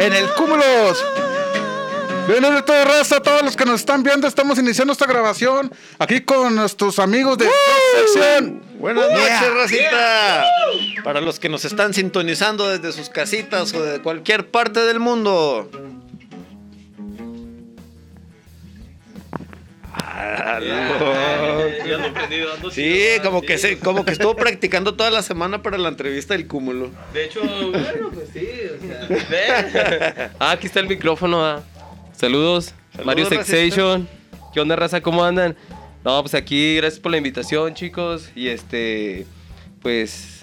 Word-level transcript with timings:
En 0.00 0.12
el 0.12 0.28
Cúmulos. 0.34 1.04
Bienvenidos 2.26 2.66
de 2.66 2.84
raza, 2.84 3.16
a 3.18 3.22
todos 3.22 3.42
los 3.42 3.56
que 3.56 3.64
nos 3.64 3.76
están 3.80 4.02
viendo, 4.02 4.26
estamos 4.26 4.58
iniciando 4.58 4.92
esta 4.92 5.06
grabación 5.06 5.72
aquí 5.98 6.20
con 6.22 6.56
nuestros 6.56 6.98
amigos 6.98 7.38
de 7.38 7.44
Sex 7.44 8.12
Section. 8.12 8.60
Buenas 8.80 9.08
noches, 9.08 9.54
racita. 9.54 10.44
Para 11.04 11.20
los 11.20 11.38
que 11.38 11.48
nos 11.48 11.64
están 11.64 11.94
sintonizando 11.94 12.68
desde 12.68 12.92
sus 12.92 13.08
casitas 13.08 13.72
o 13.72 13.82
de 13.82 14.02
cualquier 14.02 14.48
parte 14.48 14.80
del 14.80 14.98
mundo. 14.98 15.70
Sí, 22.72 23.06
como 23.22 23.42
que 23.42 23.58
se, 23.58 23.78
como 23.78 24.04
que 24.04 24.12
estuvo 24.12 24.36
practicando 24.36 24.94
toda 24.94 25.10
la 25.10 25.22
semana 25.22 25.62
para 25.62 25.78
la 25.78 25.88
entrevista 25.88 26.34
del 26.34 26.46
cúmulo. 26.46 26.90
De 27.12 27.24
hecho, 27.24 27.40
bueno, 27.42 28.10
pues 28.12 28.28
sí, 28.32 28.48
o 28.76 29.28
sea, 29.28 30.30
Ah, 30.38 30.52
aquí 30.52 30.66
está 30.66 30.80
el 30.80 30.88
micrófono. 30.88 31.44
ah. 31.44 31.62
Saludos, 32.16 32.74
Saludos, 32.92 33.06
Mario. 33.06 33.26
Sexation. 33.26 34.08
¿Qué 34.52 34.60
onda, 34.60 34.76
raza? 34.76 35.00
¿Cómo 35.00 35.24
andan? 35.24 35.56
No, 36.04 36.20
pues 36.22 36.34
aquí, 36.34 36.76
gracias 36.76 37.00
por 37.00 37.12
la 37.12 37.18
invitación, 37.18 37.74
chicos. 37.74 38.30
Y 38.34 38.48
este, 38.48 39.26
pues, 39.82 40.39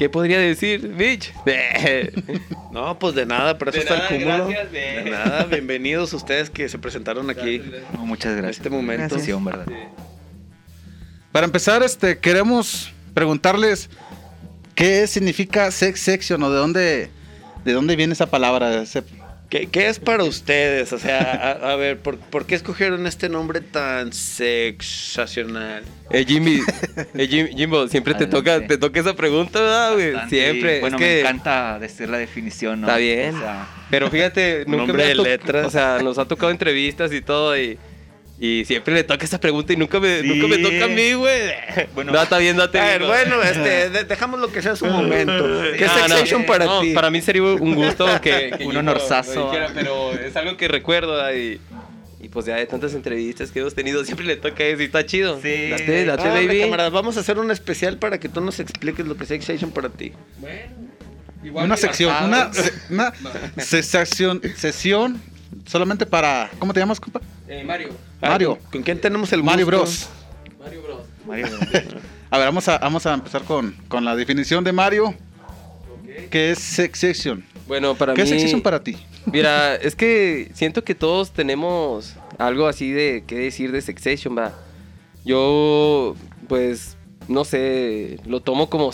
¿qué 0.00 0.08
podría 0.08 0.38
decir, 0.38 0.88
Mitch? 0.88 1.30
No, 2.72 2.98
pues 2.98 3.14
de 3.14 3.26
nada, 3.26 3.58
pero 3.58 3.70
eso 3.70 3.78
De 3.80 3.82
está 3.84 3.96
nada, 3.98 4.08
el 4.08 4.22
cúmulo. 4.22 4.46
gracias, 4.48 4.72
de 4.72 4.80
de- 5.04 5.10
nada, 5.10 5.44
bienvenidos 5.44 6.12
ustedes 6.14 6.48
que 6.48 6.68
se 6.70 6.78
presentaron 6.78 7.28
aquí. 7.28 7.60
No, 7.92 8.06
muchas 8.06 8.32
gracias. 8.36 8.56
este 8.58 8.70
momento. 8.70 9.14
Gracias, 9.16 9.24
sí, 9.24 9.32
¿verdad? 9.44 9.66
Para 11.32 11.44
empezar, 11.44 11.82
este, 11.82 12.18
queremos 12.18 12.92
preguntarles 13.12 13.90
qué 14.74 15.06
significa 15.06 15.70
Sex 15.70 16.00
Section 16.00 16.42
o 16.44 16.50
de 16.50 16.56
dónde, 16.58 17.10
de 17.66 17.72
dónde 17.74 17.94
viene 17.96 18.14
esa 18.14 18.30
palabra. 18.30 18.82
Ese- 18.82 19.02
¿Qué, 19.50 19.66
qué 19.66 19.88
es 19.88 19.98
para 19.98 20.22
ustedes? 20.22 20.92
O 20.92 20.98
sea, 20.98 21.58
a, 21.60 21.72
a 21.72 21.76
ver, 21.76 21.98
¿por, 21.98 22.18
por 22.18 22.46
qué 22.46 22.54
escogieron 22.54 23.04
este 23.08 23.28
nombre 23.28 23.60
tan 23.60 24.12
sexacional? 24.12 25.82
Eh, 26.10 26.24
Jimmy, 26.26 26.60
eh, 27.14 27.26
Jim- 27.28 27.48
Jimbo, 27.56 27.88
siempre 27.88 28.14
te 28.14 28.26
toca, 28.26 28.66
te 28.66 28.78
toca 28.78 29.00
esa 29.00 29.14
pregunta, 29.14 29.60
¿verdad, 29.60 29.94
güey? 29.94 30.12
Bastante, 30.12 30.36
Siempre. 30.42 30.76
y, 30.76 30.80
Bueno, 30.80 30.96
es 30.96 31.02
que, 31.02 31.14
me 31.14 31.20
encanta 31.20 31.78
decir 31.80 32.08
la 32.08 32.18
definición, 32.18 32.80
¿no? 32.80 32.86
Está 32.86 32.98
bien. 32.98 33.34
O 33.34 33.40
sea, 33.40 33.66
Pero 33.90 34.08
fíjate, 34.10 34.64
nunca 34.66 34.76
Nombre 34.86 34.96
me 34.96 35.02
ha 35.04 35.08
de 35.08 35.14
letras. 35.16 35.66
O 35.66 35.70
sea, 35.70 35.98
nos 36.02 36.18
ha 36.18 36.24
tocado 36.26 36.50
entrevistas 36.52 37.12
y 37.12 37.20
todo 37.20 37.58
y, 37.58 37.76
y 38.42 38.64
siempre 38.64 38.94
le 38.94 39.04
toca 39.04 39.22
esta 39.22 39.38
pregunta 39.38 39.72
y 39.74 39.76
nunca 39.76 40.00
me, 40.00 40.22
Sí. 40.22 40.28
nunca 40.28 40.48
me 40.48 40.58
toca 40.58 40.86
a 40.86 40.88
mí, 40.88 41.12
güey. 41.12 41.52
Bueno. 41.94 42.12
no, 42.12 42.22
está 42.22 42.38
bien, 42.38 42.56
date 42.56 42.80
A 42.80 42.84
ver, 42.86 43.04
bueno, 43.04 43.42
este, 43.42 43.90
de- 43.90 44.04
dejamos 44.04 44.40
lo 44.40 44.50
que 44.50 44.62
sea 44.62 44.74
su 44.76 44.86
momento. 44.86 45.32
¿Qué 45.76 45.84
No, 45.86 45.94
no, 45.94 46.08
sexation 46.08 46.46
para 46.46 46.64
no, 46.64 46.80
ti? 46.80 46.92
Para 46.94 47.10
mí 47.10 47.20
sería 47.20 47.42
un 47.42 47.74
gusto 47.74 48.06
que, 48.22 48.52
que 48.56 48.64
Un 48.64 48.76
honorazo. 48.78 49.52
pero 49.74 50.12
es 50.14 50.34
algo 50.36 50.56
que 50.56 50.68
recuerdo 50.68 51.20
y, 51.36 51.60
y 52.22 52.28
pues 52.30 52.46
ya 52.46 52.56
de 52.56 52.64
tantas 52.66 52.94
entrevistas 52.94 53.50
que 53.50 53.60
hemos 53.60 53.74
tenido 53.74 54.02
siempre 54.06 54.24
le 54.24 54.36
toca 54.36 54.64
eso 54.64 54.80
y 54.80 54.86
está 54.86 55.04
chido. 55.04 55.38
Sí. 55.42 55.68
Date, 55.68 56.06
date, 56.06 56.22
Ah, 56.28 56.32
baby. 56.32 56.60
camaradas, 56.60 56.92
vamos 56.92 57.18
a 57.18 57.20
hacer 57.20 57.38
un 57.38 57.50
especial 57.50 57.98
para 57.98 58.18
que 58.18 58.30
tú 58.30 58.40
nos 58.40 58.58
expliques 58.58 59.06
lo 59.06 59.16
que 59.18 59.24
es 59.24 59.28
sexation 59.28 59.70
para 59.70 59.90
ti. 59.90 60.12
una 61.52 61.76
sección, 61.76 62.14
una, 62.24 62.50
se- 62.54 62.72
una 62.90 63.12
sesión, 63.58 64.40
sesión 64.56 65.20
solamente 65.70 66.04
para. 66.04 66.50
¿Cómo 66.58 66.74
te 66.74 66.80
llamas, 66.80 66.98
compa? 66.98 67.20
Eh, 67.46 67.62
Mario. 67.64 67.90
Mario. 68.20 68.58
¿Con, 68.72 68.82
quién 68.82 69.00
tenemos 69.00 69.32
el 69.32 69.42
Mario 69.42 69.66
gusto? 69.66 69.78
Bros. 69.78 70.08
Mario 70.58 70.82
Bros. 70.82 71.00
Mario, 71.26 71.46
A 72.30 72.38
ver, 72.38 72.46
vamos 72.46 72.68
a, 72.68 72.78
vamos 72.78 73.06
a 73.06 73.14
empezar 73.14 73.42
con, 73.42 73.74
con 73.88 74.04
la 74.04 74.16
definición 74.16 74.64
de 74.64 74.72
Mario. 74.72 75.14
¿Qué 76.30 76.50
es 76.50 76.58
Sex 76.58 76.98
Section? 76.98 77.44
Bueno, 77.66 77.94
para 77.94 78.14
¿Qué 78.14 78.22
mí... 78.22 78.24
es 78.24 78.30
Sex 78.30 78.42
Section 78.42 78.60
para 78.60 78.82
ti? 78.82 78.96
Mira, 79.26 79.74
es 79.82 79.94
que 79.94 80.50
siento 80.54 80.82
que 80.82 80.94
todos 80.94 81.30
tenemos 81.30 82.16
algo 82.38 82.66
así 82.66 82.90
de 82.90 83.24
qué 83.26 83.36
decir 83.36 83.70
de 83.70 83.80
Sexation, 83.80 84.36
va. 84.36 84.52
Yo, 85.24 86.16
pues, 86.48 86.96
no 87.28 87.44
sé, 87.44 88.18
lo 88.26 88.40
tomo 88.40 88.70
como, 88.70 88.90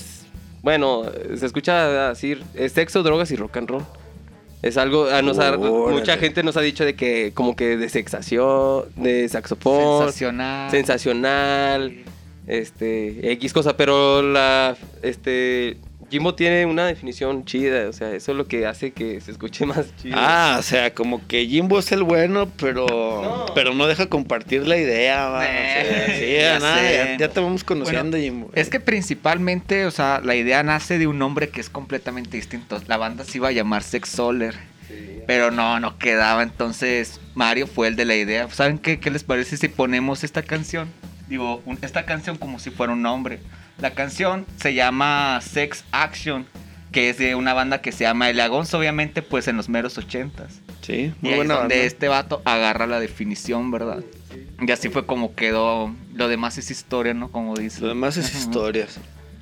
bueno, 0.63 1.05
se 1.37 1.47
escucha 1.47 2.09
decir, 2.09 2.43
es 2.55 2.73
sexo, 2.73 3.03
drogas 3.03 3.31
y 3.31 3.37
rock 3.37 3.57
and 3.57 3.69
roll. 3.71 3.85
Es 4.63 4.77
algo, 4.79 5.09
a 5.09 5.23
nos 5.23 5.39
ha- 5.39 5.57
mucha 5.57 6.17
gente 6.17 6.43
nos 6.43 6.57
ha 6.57 6.61
dicho 6.61 6.85
de 6.85 6.95
que 6.95 7.33
como 7.35 7.55
que 7.57 7.77
de 7.77 7.89
sexación, 7.89 8.85
de 8.97 9.29
saxofón, 9.29 9.99
sensacional. 10.07 10.71
sensacional, 10.71 11.95
este, 12.47 13.33
X 13.33 13.53
cosa, 13.53 13.77
pero 13.77 14.23
la, 14.23 14.77
este, 15.03 15.77
Jimbo 16.11 16.35
tiene 16.35 16.67
una 16.67 16.87
definición 16.87 17.45
chida, 17.45 17.89
o 17.89 17.93
sea, 17.93 18.13
eso 18.13 18.31
es 18.33 18.39
lo 18.39 18.47
que 18.47 18.65
hace 18.67 18.93
que 18.93 19.21
se 19.21 19.31
escuche 19.33 19.67
más 19.67 19.87
chido. 20.01 20.15
Ah, 20.19 20.57
o 20.59 20.63
sea, 20.63 20.95
como 20.95 21.27
que 21.27 21.47
Jimbo 21.47 21.79
es 21.79 21.91
el 21.93 22.03
bueno, 22.05 22.49
pero 22.61 22.87
No. 22.89 23.47
pero 23.55 23.75
no 23.75 23.87
deja 23.87 24.07
compartir 24.07 24.67
la 24.67 24.77
idea, 24.77 25.27
va. 25.27 25.39
O 25.41 25.43
sea, 25.43 26.07
Eh, 26.07 26.17
sí, 26.19 26.43
ya 26.43 26.59
nada, 26.59 26.79
sé. 26.79 26.95
ya, 26.95 27.17
ya 27.17 27.29
te 27.33 27.41
vamos 27.41 27.65
conociendo, 27.65 28.17
Jimbo. 28.17 28.51
Es 28.55 28.69
que 28.71 28.79
principalmente, 28.81 29.87
o 29.87 29.91
sea, 29.91 30.21
la 30.25 30.35
idea 30.37 30.63
nace 30.63 30.99
de 30.99 31.07
un 31.07 31.19
nombre 31.19 31.49
que 31.49 31.61
es 31.61 31.71
completamente 31.71 32.37
distinto. 32.37 32.81
La 32.87 32.97
banda 32.97 33.25
se 33.25 33.39
iba 33.39 33.49
a 33.49 33.53
llamar 33.53 33.83
Sex 33.83 34.09
Soler, 34.09 34.55
pero 35.27 35.51
no, 35.51 35.81
no 35.81 35.99
quedaba. 35.99 36.43
Entonces, 36.43 37.21
Mario 37.35 37.67
fue 37.67 37.89
el 37.89 37.97
de 37.97 38.05
la 38.05 38.15
idea. 38.15 38.49
¿Saben 38.51 38.79
qué, 38.79 39.01
qué 39.01 39.11
les 39.11 39.25
parece 39.25 39.57
si 39.57 39.69
ponemos 39.69 40.23
esta 40.23 40.43
canción? 40.43 40.89
Digo, 41.29 41.61
un- 41.67 41.79
esta 41.83 42.05
canción 42.07 42.37
como 42.37 42.61
si 42.61 42.71
fuera 42.71 42.93
un 42.93 43.03
nombre. 43.03 43.41
La 43.79 43.91
canción 43.91 44.47
se 44.57 44.75
llama 44.75 45.41
Sex 45.43 45.85
Action, 45.93 46.47
que 46.93 47.11
es 47.11 47.19
de 47.19 47.35
una 47.35 47.53
banda 47.53 47.83
que 47.83 47.93
se 47.93 48.05
llama 48.05 48.31
El 48.31 48.41
Agonzo, 48.41 48.79
obviamente, 48.79 49.21
pues 49.23 49.49
en 49.49 49.57
los 49.57 49.69
meros 49.69 49.99
ochentas. 49.99 50.61
Sí, 50.81 51.13
Y 51.21 51.25
muy 51.25 51.31
es 51.33 51.37
buena 51.37 51.55
donde 51.55 51.75
banda. 51.77 51.87
este 51.87 52.09
vato 52.09 52.41
agarra 52.45 52.87
la 52.87 53.01
definición, 53.01 53.71
¿verdad? 53.71 54.03
Y 54.61 54.71
así 54.71 54.89
fue 54.89 55.05
como 55.05 55.35
quedó. 55.35 55.95
Lo 56.15 56.29
demás 56.29 56.57
es 56.59 56.71
historia, 56.71 57.13
¿no? 57.13 57.31
Como 57.31 57.55
dice. 57.57 57.81
Lo 57.83 57.89
demás 57.89 58.17
es 58.17 58.35
historias. 58.35 58.99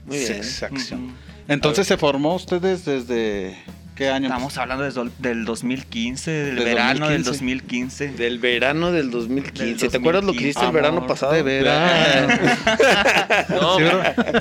Muy 0.07 0.19
bien. 0.19 0.27
Sex 0.43 0.47
Section. 0.51 1.05
Ujú. 1.05 1.15
Entonces, 1.47 1.87
¿se 1.87 1.97
formó 1.97 2.35
ustedes 2.35 2.85
desde 2.85 3.57
qué 3.95 4.09
año? 4.09 4.27
Estamos 4.27 4.57
hablando 4.59 4.85
de 4.85 5.11
del 5.19 5.45
2015, 5.45 6.31
del, 6.31 6.57
Del 6.57 6.65
verano 6.65 7.09
del 7.09 7.23
2015. 7.25 8.07
2015. 8.09 8.09
Del 8.23 8.39
verano 8.39 8.93
del 8.93 9.11
2015. 9.11 9.65
Del 9.83 9.91
¿Te 9.91 9.97
acuerdas 9.97 10.25
lo 10.25 10.33
que 10.33 10.39
2015, 10.39 10.49
hiciste 10.49 10.67
el 10.67 10.73
verano 10.73 11.07
pasado? 11.07 11.33
de 11.33 11.43
verano. 11.43 12.35
No, 13.51 13.79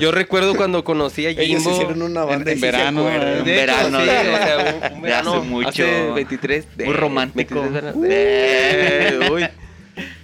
yo 0.00 0.10
recuerdo 0.12 0.54
cuando 0.54 0.82
conocí 0.84 1.26
a 1.26 1.30
Ellos 1.30 1.44
Jimbo. 1.46 1.70
hicieron 1.72 2.02
una 2.02 2.24
banda 2.24 2.52
en 2.52 2.58
se 2.60 2.66
verano, 2.66 3.08
eh. 3.08 3.38
En 3.38 3.44
De 3.44 3.62
hecho, 3.64 3.72
verano, 3.72 4.00
sí, 4.00 4.06
de- 4.06 4.10
o 4.10 4.36
sea, 4.36 4.56
un, 4.58 4.64
un 4.74 4.80
de 4.80 4.86
hace 4.86 5.00
verano 5.00 5.44
mucho. 5.44 5.68
hace 5.68 6.10
23 6.14 6.76
de- 6.76 6.84
Muy 6.86 6.94
romántico. 6.94 7.54
23 7.60 7.72
verano- 7.82 7.98
Uh. 7.98 8.04
Eh, 8.08 9.28
uy. 9.32 9.46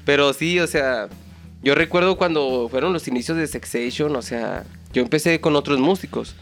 Pero 0.04 0.32
sí, 0.32 0.58
o 0.60 0.66
sea, 0.66 1.08
yo 1.62 1.74
recuerdo 1.74 2.16
cuando 2.16 2.68
fueron 2.70 2.92
los 2.92 3.06
inicios 3.08 3.36
de 3.38 3.46
Sexation, 3.46 4.14
o 4.16 4.22
sea, 4.22 4.64
yo 4.92 5.02
empecé 5.02 5.40
con 5.40 5.54
otros 5.56 5.78
músicos. 5.78 6.34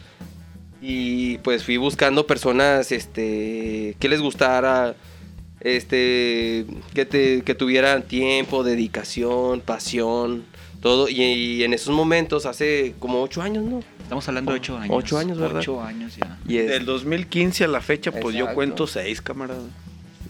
Y 0.81 1.39
pues 1.39 1.65
fui 1.65 1.77
buscando 1.77 2.27
personas 2.27 2.93
este 2.93 3.97
que 3.99 4.09
les 4.09 4.21
gustara 4.21 4.95
este 5.61 6.67
que 6.95 7.05
te 7.05 7.43
que 7.43 7.55
tuvieran 7.55 8.03
tiempo, 8.03 8.63
dedicación, 8.63 9.61
pasión, 9.61 10.45
todo 10.81 11.09
y, 11.09 11.21
y 11.23 11.65
en 11.65 11.75
esos 11.75 11.95
momentos 11.95 12.47
hace 12.47 12.95
como 13.01 13.23
ocho 13.23 13.43
años, 13.43 13.65
¿no? 13.65 13.83
Estamos 14.03 14.27
hablando 14.29 14.53
de 14.53 14.59
8 14.59 14.79
años. 14.79 14.97
Ocho 14.97 15.19
años, 15.19 15.39
¿verdad? 15.39 15.61
8 15.61 15.83
años 15.83 16.17
ya. 16.17 16.39
Y 16.49 16.57
es- 16.59 16.69
Del 16.71 16.87
2015 16.87 17.65
a 17.65 17.69
la 17.69 17.81
fecha, 17.83 18.11
pues 18.13 18.35
yo 18.37 18.55
cuento 18.55 18.87
seis, 18.87 19.21
camarada. 19.21 19.61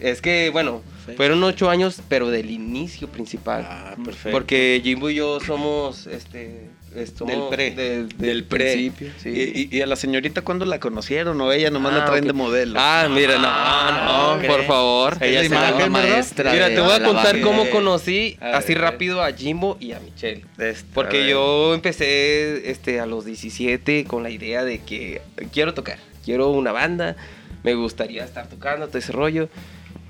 Es 0.01 0.21
que, 0.21 0.49
bueno, 0.49 0.81
fueron 1.15 1.41
ocho 1.43 1.69
años, 1.69 2.01
pero 2.09 2.29
del 2.29 2.49
inicio 2.51 3.07
principal. 3.09 3.65
Ah, 3.69 3.95
perfecto. 4.03 4.31
Porque 4.31 4.81
Jimbo 4.83 5.09
y 5.09 5.15
yo 5.15 5.39
somos, 5.39 6.07
este, 6.07 6.69
es- 6.95 7.15
Del 7.17 7.41
pre. 7.49 7.71
Del, 7.71 8.43
pre. 8.43 8.73
principio, 8.73 9.11
sí. 9.21 9.69
Y, 9.71 9.81
a 9.81 9.85
la 9.85 9.95
señorita 9.95 10.41
cuándo 10.41 10.65
la 10.65 10.79
conocieron 10.79 11.39
o 11.41 11.51
ella 11.51 11.69
nomás 11.69 11.93
la 11.93 12.03
Ah, 12.03 12.05
traen 12.05 12.23
ok. 12.23 12.27
de 12.27 12.33
modelo? 12.33 12.79
Ah, 12.81 13.07
mira, 13.09 13.37
no, 13.37 14.05
no, 14.05 14.33
ok. 14.35 14.45
por 14.47 14.63
favor. 14.65 15.17
Ella 15.21 15.43
la 15.43 15.71
¿verdad? 15.71 15.89
maestra. 15.89 16.51
Mira, 16.51 16.67
te 16.69 16.79
voy 16.81 16.91
a 16.91 16.99
la 16.99 17.05
contar 17.07 17.39
cómo 17.41 17.69
conocí 17.69 18.37
A 18.41 18.57
así 18.57 18.73
ver. 18.73 18.81
rápido 18.83 19.23
a 19.23 19.31
Jimbo 19.33 19.77
y 19.79 19.91
a 19.91 19.99
Michelle. 19.99 20.45
Este, 20.57 20.85
Porque 20.93 21.27
yo 21.29 21.73
empecé 21.73 22.69
este, 22.71 22.99
a 22.99 23.05
los 23.05 23.25
17 23.25 24.05
con 24.05 24.23
la 24.23 24.29
idea 24.29 24.63
de 24.63 24.79
que 24.79 25.21
quiero 25.53 25.73
tocar, 25.73 25.99
quiero 26.25 26.49
una 26.49 26.71
banda, 26.71 27.15
me 27.63 27.73
gustaría 27.75 28.23
estar 28.23 28.47
tocando 28.47 28.87
todo 28.87 28.97
ese 28.97 29.11
rollo. 29.11 29.49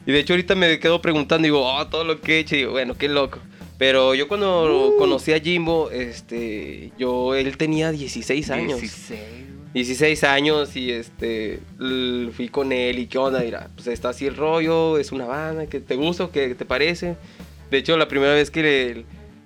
Y 0.06 0.12
de 0.12 0.20
hecho 0.20 0.34
ahorita 0.34 0.56
me 0.56 0.80
quedo 0.80 1.02
preguntando, 1.02 1.44
digo, 1.46 1.62
oh, 1.64 1.88
todo 1.88 2.04
lo 2.04 2.22
que 2.22 2.38
he 2.38 2.40
hecho, 2.40 2.56
y 2.56 2.60
digo, 2.60 2.72
bueno, 2.72 2.96
qué 2.98 3.10
loco. 3.10 3.40
Pero 3.80 4.14
yo 4.14 4.28
cuando 4.28 4.94
conocí 5.00 5.32
a 5.32 5.40
Jimbo, 5.40 5.90
este, 5.90 6.92
yo, 7.00 7.34
él 7.34 7.56
tenía 7.58 7.92
16 7.92 8.52
años. 8.52 8.80
16. 8.82 9.20
16 9.74 10.24
años 10.26 10.76
y 10.76 10.92
este 10.92 11.60
fui 12.34 12.50
con 12.50 12.72
él 12.74 13.00
y 13.00 13.08
qué 13.08 13.18
onda, 13.20 13.40
mira, 13.40 13.70
pues 13.76 13.88
está 13.88 14.10
así 14.10 14.26
el 14.28 14.36
rollo, 14.36 14.98
es 14.98 15.12
una 15.14 15.26
banda 15.26 15.68
que 15.68 15.80
te 15.80 15.96
gusta 15.96 16.26
o 16.26 16.32
que 16.32 16.56
te 16.56 16.66
parece. 16.66 17.16
De 17.72 17.78
hecho, 17.78 17.96
la 17.96 18.08
primera 18.08 18.34
vez 18.34 18.52
que 18.52 18.62
le- 18.64 19.06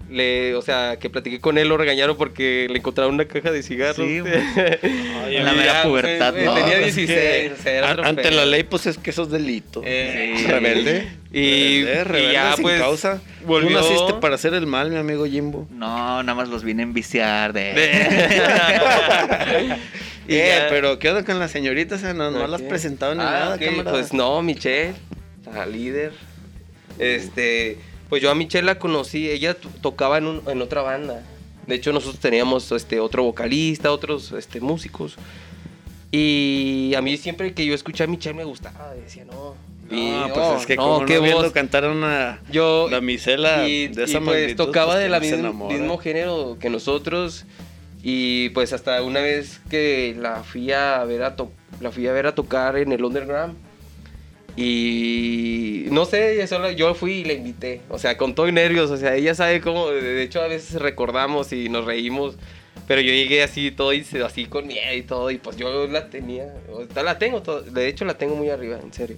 le, 0.10 0.54
o 0.56 0.62
sea, 0.62 0.98
que 1.00 1.10
platiqué 1.10 1.40
con 1.40 1.58
él, 1.58 1.70
lo 1.70 1.78
regañaron 1.78 2.18
porque 2.18 2.68
le 2.70 2.78
encontraron 2.78 3.16
una 3.16 3.26
caja 3.26 3.52
de 3.52 3.64
cigarros. 3.64 4.06
Sí, 4.08 4.20
güey. 4.20 4.34
Ay, 5.26 5.38
En 5.38 5.46
la 5.46 5.54
Y 5.54 5.58
mera 5.58 5.84
pubertad, 5.84 6.34
¿no? 6.34 6.54
Tenía 6.54 6.80
pues, 6.80 6.96
16. 6.96 7.08
que 7.08 7.52
o 7.58 7.62
sea, 7.64 7.72
era 7.78 7.88
an- 7.88 7.94
otro 8.00 8.10
ante 8.10 8.32
la 8.32 8.46
ley, 8.46 8.64
pues 8.64 8.86
es 8.86 8.98
que 8.98 9.10
eso 9.10 9.24
es 9.24 9.30
delito. 9.30 9.82
Eh, 9.86 10.34
Sí. 10.38 10.46
Rebelde. 10.48 11.08
Y- 11.32 11.84
rebelde, 11.84 12.00
y 12.00 12.04
rebelde 12.04 12.34
ya, 12.34 12.54
sin 12.56 12.64
pues, 12.64 12.80
causa. 12.80 13.22
volvió- 13.46 13.80
Tú 13.80 13.90
naciste 13.90 14.14
para 14.22 14.36
hacer 14.36 14.54
el 14.54 14.68
mal, 14.68 14.92
mi 14.92 14.98
amigo 14.98 15.26
Jimbo. 15.26 15.68
No, 15.72 16.22
nada 16.22 16.36
más 16.36 16.48
los 16.50 16.64
vine 16.64 16.84
a 16.84 16.86
enviciar 16.86 17.54
de... 17.54 17.74
Y 20.28 20.36
eh, 20.36 20.48
ya- 20.58 20.68
pero 20.70 21.00
¿qué 21.00 21.10
onda 21.10 21.24
con 21.26 21.38
las 21.40 21.52
señoritas? 21.52 22.00
O 22.00 22.02
sea, 22.02 22.14
no, 22.14 22.32
no 22.32 22.48
las 22.48 22.62
presentado 22.62 23.14
ni 23.14 23.22
Ah, 23.22 23.58
nada. 23.60 23.84
Pues 23.92 24.14
no, 24.14 24.42
Michelle, 24.42 24.94
la 25.54 25.66
líder. 25.66 26.14
Este, 26.98 27.78
pues 28.14 28.22
yo 28.22 28.30
a 28.30 28.36
Michelle 28.36 28.68
la 28.68 28.78
conocí, 28.78 29.28
ella 29.28 29.56
to- 29.56 29.70
tocaba 29.82 30.20
en, 30.20 30.28
un- 30.28 30.42
en 30.46 30.62
otra 30.62 30.84
banda. 30.84 31.24
De 31.66 31.74
hecho, 31.74 31.92
nosotros 31.92 32.20
teníamos 32.20 32.72
este, 32.72 33.00
otro 33.00 33.24
vocalista, 33.24 33.92
otros 33.92 34.32
este, 34.34 34.62
músicos. 34.62 35.16
Y 36.12 36.94
a 36.96 37.02
mí 37.02 37.18
siempre 37.18 37.56
que 37.56 37.66
yo 37.66 37.74
escuché 37.74 38.04
a 38.04 38.08
Michelle 38.08 38.36
me 38.36 38.44
gustaba, 38.44 38.94
decía, 38.94 39.26
no. 39.26 39.56
Y, 39.90 40.12
No, 40.12 40.28
pues 40.32 40.46
oh, 40.46 40.58
es 40.58 40.66
que 40.68 40.76
no, 40.76 40.84
como 40.84 41.06
qué 41.08 41.16
no 41.16 41.22
viendo 41.24 41.52
cantar 41.52 41.86
a 41.86 41.90
una 41.92 42.40
Yo, 42.52 42.88
damisela 42.88 43.68
y, 43.68 43.88
de 43.88 44.04
esa 44.04 44.20
y, 44.20 44.22
pues 44.22 44.38
magnitud, 44.42 44.66
tocaba 44.66 44.92
pues, 44.94 45.04
de 45.04 45.10
la 45.10 45.20
¿quién 45.20 45.42
no 45.42 45.50
se 45.52 45.54
misma- 45.58 45.68
mismo 45.70 45.98
género 45.98 46.58
que 46.60 46.70
nosotros 46.70 47.46
y 48.04 48.50
pues 48.50 48.74
hasta 48.74 49.02
una 49.02 49.22
vez 49.22 49.60
que 49.72 50.16
la 50.20 50.44
fui 50.44 50.72
a 50.72 51.04
ver 51.04 51.24
a 51.24 51.36
to- 51.36 51.52
la 51.82 51.90
fui 51.90 52.06
a 52.06 52.12
ver 52.14 52.28
a 52.28 52.36
tocar 52.36 52.78
en 52.78 52.92
el 52.92 53.04
underground 53.04 53.56
y 54.56 55.86
no 55.90 56.06
sé 56.06 56.34
ella 56.36 56.48
sola- 56.48 56.72
yo 56.72 56.94
fui 56.96 57.14
y 57.14 57.24
la 57.26 57.34
invité 57.34 57.82
o 57.90 57.98
sea 58.00 58.18
con 58.18 58.36
todo 58.36 58.48
y 58.48 58.52
nervios 58.52 58.90
o 58.92 58.98
sea 58.98 59.16
ella 59.16 59.36
sabe 59.36 59.62
cómo 59.62 59.90
de 59.90 60.24
hecho 60.24 60.42
a 60.42 60.48
veces 60.48 60.82
recordamos 60.82 61.52
y 61.54 61.70
nos 61.70 61.86
reímos 61.86 62.36
pero 62.88 63.02
yo 63.02 63.12
llegué 63.14 63.44
así 63.44 63.72
todo 63.72 63.94
y 63.94 64.06
así 64.26 64.46
con 64.46 64.68
miedo 64.68 64.94
y 64.94 65.02
todo 65.04 65.32
y 65.32 65.38
pues 65.38 65.58
yo 65.58 65.88
la 65.88 66.08
tenía 66.10 66.46
o- 66.72 66.86
la 67.02 67.18
tengo 67.18 67.42
todo- 67.42 67.62
de 67.62 67.88
hecho 67.88 68.06
la 68.06 68.16
tengo 68.18 68.36
muy 68.36 68.50
arriba 68.50 68.80
en 68.82 68.94
serio 68.94 69.18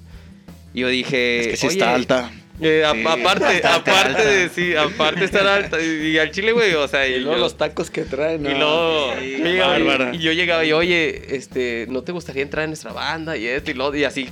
y 0.74 0.82
yo 0.82 0.88
dije 0.90 1.40
Es 1.42 1.48
que 1.48 1.58
sí 1.58 1.68
"Oye, 1.68 1.76
está 1.78 1.96
alta. 1.96 2.32
eh, 2.62 2.84
a- 2.86 2.92
Sí, 2.94 3.04
aparte, 3.08 3.46
aparte 3.66 3.92
alta. 3.92 4.26
de, 4.26 4.50
sí, 4.50 4.76
aparte 4.76 5.20
de 5.22 5.26
estar 5.26 5.48
alta. 5.48 5.82
Y, 5.82 6.08
y 6.12 6.18
al 6.18 6.32
chile, 6.32 6.52
güey, 6.52 6.74
o 6.74 6.86
sea, 6.88 7.08
y, 7.08 7.14
Y 7.16 7.20
luego 7.20 7.36
yo- 7.38 7.44
los 7.44 7.58
tacos 7.58 7.90
que 7.90 8.02
traen. 8.04 8.42
y 8.46 8.50
no. 8.50 8.58
luego, 8.60 9.14
Sí, 9.22 9.36
yo 9.40 9.46
llegaba 9.46 9.80
y- 9.80 9.84
bárbara. 9.84 10.16
y 10.16 10.20
yo 10.20 10.32
llegaba 10.34 10.66
y, 10.66 10.74
oye, 10.74 11.36
este, 11.36 11.86
¿no 11.90 12.02
te 12.04 12.12
gustaría 12.12 12.44
entrar 12.44 12.64
en 12.66 12.72
nuestra 12.72 12.92
banda? 12.92 13.38
Y 13.38 13.46
esto 13.48 13.72
y 13.72 13.74
lo, 13.74 13.96
y 13.96 14.04
así. 14.04 14.28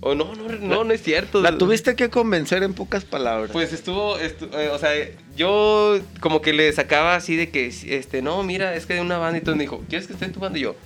O 0.00 0.14
no, 0.14 0.34
no, 0.36 0.48
no, 0.60 0.84
no 0.84 0.92
es 0.94 1.02
cierto. 1.02 1.40
La 1.42 1.58
tuviste 1.58 1.96
que 1.96 2.08
convencer 2.08 2.62
en 2.62 2.72
pocas 2.72 3.04
palabras. 3.04 3.50
Pues 3.52 3.72
estuvo, 3.72 4.16
estu- 4.18 4.48
eh, 4.54 4.68
o 4.72 4.78
sea, 4.78 4.90
yo 5.36 5.98
como 6.20 6.40
que 6.40 6.52
le 6.52 6.72
sacaba 6.72 7.16
así 7.16 7.34
de 7.34 7.50
que, 7.50 7.66
este, 7.66 8.22
no, 8.22 8.42
mira, 8.44 8.76
es 8.76 8.86
que 8.86 8.94
de 8.94 9.00
una 9.00 9.18
banda 9.18 9.38
y 9.38 9.40
todo 9.40 9.56
me 9.56 9.62
dijo, 9.64 9.82
¿quieres 9.88 10.06
que 10.06 10.12
esté 10.12 10.26
en 10.26 10.32
tu 10.32 10.38
banda? 10.40 10.56
Y 10.58 10.62
yo, 10.62 10.76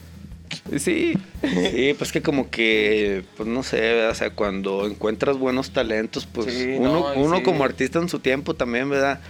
sí. 0.79 1.13
Sí, 1.43 1.95
pues 1.99 2.11
que 2.11 2.23
como 2.23 2.49
que, 2.49 3.25
pues 3.37 3.47
no 3.49 3.63
sé, 3.63 3.81
¿verdad? 3.81 4.11
o 4.11 4.15
sea, 4.15 4.31
cuando 4.31 4.87
encuentras 4.87 5.37
buenos 5.37 5.73
talentos, 5.73 6.27
pues 6.27 6.47
Sí, 6.55 6.75
uno, 6.79 7.13
no, 7.15 7.21
uno 7.21 7.37
sí. 7.39 7.43
como 7.43 7.65
artista 7.65 7.99
en 7.99 8.09
su 8.09 8.19
tiempo 8.21 8.55
también, 8.55 8.89
¿verdad? 8.89 9.21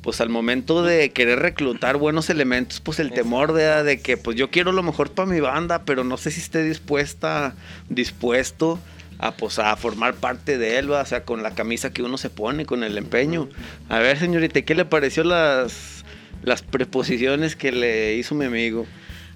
Pues 0.00 0.22
al 0.22 0.30
momento 0.30 0.82
de 0.82 1.10
querer 1.10 1.40
reclutar 1.40 1.98
buenos 1.98 2.30
elementos, 2.30 2.80
pues 2.80 2.98
el 2.98 3.12
temor 3.12 3.52
¿verdad? 3.52 3.84
de 3.84 4.00
que 4.00 4.16
pues 4.16 4.36
yo 4.38 4.48
quiero 4.48 4.72
lo 4.72 4.82
mejor 4.82 5.10
para 5.10 5.28
mi 5.28 5.40
banda, 5.40 5.82
pero 5.84 6.02
no 6.04 6.16
sé 6.16 6.30
si 6.30 6.40
esté 6.40 6.62
dispuesta, 6.62 7.54
dispuesto 7.90 8.78
a, 9.18 9.32
pues, 9.32 9.58
a 9.58 9.74
formar 9.76 10.14
parte 10.14 10.58
de 10.58 10.78
él, 10.78 10.88
¿verdad? 10.88 11.02
o 11.02 11.06
sea, 11.06 11.24
con 11.24 11.42
la 11.42 11.50
camisa 11.54 11.90
que 11.90 12.02
uno 12.02 12.18
se 12.18 12.30
pone, 12.30 12.66
con 12.66 12.84
el 12.84 12.96
empeño. 12.98 13.48
A 13.88 13.98
ver, 13.98 14.18
señorita, 14.18 14.62
¿qué 14.62 14.74
le 14.74 14.84
pareció 14.84 15.24
las, 15.24 16.04
las 16.42 16.62
preposiciones 16.62 17.56
que 17.56 17.72
le 17.72 18.14
hizo 18.14 18.34
mi 18.34 18.44
amigo? 18.44 18.86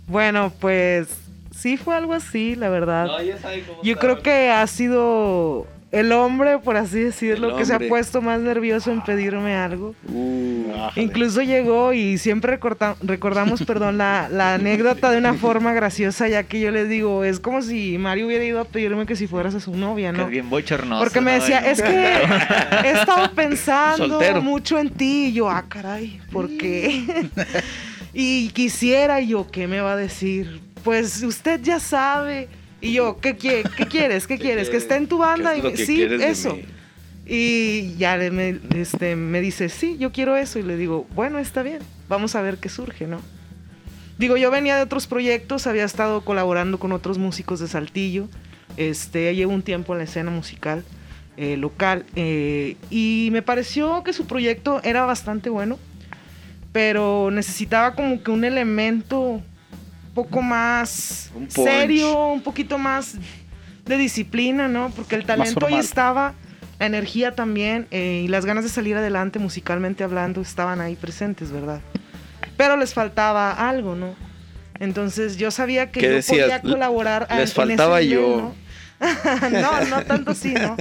Bueno, 0.07 0.53
pues 0.61 1.09
sí 1.57 1.77
fue 1.77 1.95
algo 1.97 2.13
así, 2.15 2.55
la 2.57 2.69
verdad. 2.69 3.09
cómo 3.67 3.83
Yo 3.83 3.93
está. 3.95 4.01
creo 4.01 4.23
que 4.23 4.51
ha 4.51 4.67
sido 4.67 5.67
el 5.93 6.11
hombre, 6.13 6.59
por 6.59 6.77
así 6.79 6.99
decirlo, 7.01 7.55
que 7.57 7.67
se 7.67 7.75
ha 7.75 7.79
puesto 7.79 8.23
más 8.23 8.41
nervioso 8.41 8.91
en 8.91 9.03
pedirme 9.05 9.55
algo. 9.55 9.95
Uh. 10.09 10.63
Incluso 10.97 11.43
llegó 11.43 11.93
y 11.93 12.17
siempre 12.19 12.51
recorta- 12.59 12.97
recordamos, 13.03 13.63
perdón, 13.67 13.99
la, 13.99 14.29
la 14.31 14.55
anécdota 14.55 15.11
de 15.11 15.19
una 15.19 15.35
forma 15.35 15.75
graciosa, 15.75 16.29
ya 16.29 16.45
que 16.45 16.61
yo 16.61 16.71
les 16.71 16.89
digo, 16.89 17.25
es 17.25 17.39
como 17.41 17.61
si 17.63 17.99
Mario 17.99 18.27
hubiera 18.27 18.43
ido 18.45 18.59
a 18.61 18.65
pedirme 18.65 19.05
que 19.07 19.17
si 19.17 19.27
fueras 19.27 19.55
a 19.55 19.61
su 19.61 19.77
novia, 19.77 20.13
Que 20.13 20.17
¿no? 20.19 20.25
es 20.25 20.31
bien 20.31 20.49
bochornoso. 20.51 21.03
Porque 21.05 21.21
me 21.21 21.33
decía, 21.33 21.59
es 21.59 21.83
que 21.83 21.91
he 22.85 22.91
estado 22.93 23.31
pensando 23.33 24.09
Soltero. 24.09 24.41
mucho 24.43 24.79
en 24.79 24.89
ti. 24.91 25.27
Y 25.27 25.33
yo, 25.35 25.51
ah, 25.51 25.65
caray, 25.69 26.21
¿por 26.33 26.49
qué? 26.57 27.29
y 28.15 28.49
quisiera, 28.49 29.21
y 29.21 29.29
yo, 29.29 29.47
¿qué 29.51 29.69
me 29.69 29.81
va 29.81 29.93
a 29.93 29.97
decir? 29.97 30.61
Pues 30.83 31.23
usted 31.23 31.61
ya 31.63 31.79
sabe. 31.79 32.49
Y 32.83 32.93
yo, 32.93 33.19
¿qué, 33.19 33.37
qué 33.37 33.65
quieres? 33.89 34.27
¿Qué 34.27 34.39
quieres? 34.39 34.69
Que 34.69 34.77
esté 34.77 34.97
en 34.97 35.07
tu 35.07 35.19
banda. 35.19 35.55
¿Qué 35.55 35.69
es 35.69 35.89
Y 35.89 35.97
me- 35.99 36.19
sí, 36.19 36.25
eso. 36.25 36.59
Y 37.25 37.95
ya 37.97 38.17
me, 38.17 38.59
este, 38.75 39.15
me 39.17 39.41
dice, 39.41 39.69
sí, 39.69 39.97
yo 39.99 40.11
quiero 40.13 40.37
eso. 40.37 40.59
Y 40.59 40.63
le 40.63 40.77
digo, 40.77 41.07
bueno, 41.15 41.39
está 41.39 41.63
bien, 41.63 41.79
vamos 42.09 42.35
a 42.35 42.43
ver 42.43 42.59
qué 42.59 42.69
surge, 42.69 43.07
¿no? 43.07 43.21
Digo, 44.19 44.37
yo 44.37 44.51
venía 44.51 44.77
de 44.77 44.83
otros 44.83 45.07
proyectos, 45.07 45.67
había 45.67 45.85
estado 45.85 46.23
colaborando 46.25 46.79
con 46.79 46.93
otros 46.93 47.19
músicos 47.19 47.61
de 47.61 47.69
Saltillo. 47.69 48.29
Este, 48.77 49.35
llevo 49.35 49.53
un 49.53 49.63
tiempo 49.63 49.93
en 49.95 49.99
la 49.99 50.05
escena 50.05 50.31
musical 50.31 50.85
eh, 51.37 51.57
local. 51.57 52.05
eh, 52.17 52.77
y 52.91 53.29
me 53.33 53.43
pareció 53.43 54.03
que 54.05 54.13
su 54.13 54.27
proyecto 54.27 54.81
era 54.83 55.05
bastante 55.07 55.49
bueno, 55.51 55.79
pero 56.73 57.31
necesitaba 57.31 57.95
como 57.95 58.23
que 58.23 58.31
un 58.31 58.45
elemento 58.45 59.41
poco 60.15 60.43
más 60.43 61.31
Un 61.35 61.51
serio, 61.51 62.27
un 62.27 62.43
poquito 62.43 62.79
más 62.79 63.15
de 63.85 63.97
disciplina, 63.97 64.69
¿no? 64.69 64.91
Porque 64.91 65.17
el 65.17 65.25
talento 65.25 65.67
ahí 65.67 65.75
estaba, 65.77 66.35
la 66.79 66.87
energía 66.87 67.35
también 67.35 67.87
eh, 67.91 68.23
y 68.25 68.29
las 68.29 68.45
ganas 68.47 68.65
de 68.65 68.71
salir 68.71 68.97
adelante 68.97 69.39
musicalmente 69.39 70.05
hablando 70.05 70.41
estaban 70.41 70.81
ahí 70.81 70.97
presentes, 70.97 71.51
¿verdad? 71.51 71.81
Pero 72.57 72.77
les 72.77 72.95
faltaba 72.95 73.53
algo, 73.69 73.95
¿no? 73.95 74.15
Entonces 74.79 75.37
yo 75.37 75.51
sabía 75.51 75.91
que 75.91 76.01
¿Qué 76.01 76.07
yo 76.07 76.13
decías? 76.15 76.41
podía 76.45 76.61
colaborar. 76.61 77.27
a- 77.29 77.39
Les 77.39 77.41
en 77.41 77.45
ese 77.45 77.55
faltaba 77.55 78.01
nivel, 78.01 78.15
yo. 78.15 78.37
¿no? 78.39 78.63
no, 79.51 79.85
no 79.87 80.03
tanto 80.05 80.31
así, 80.31 80.55
¿no? 80.55 80.77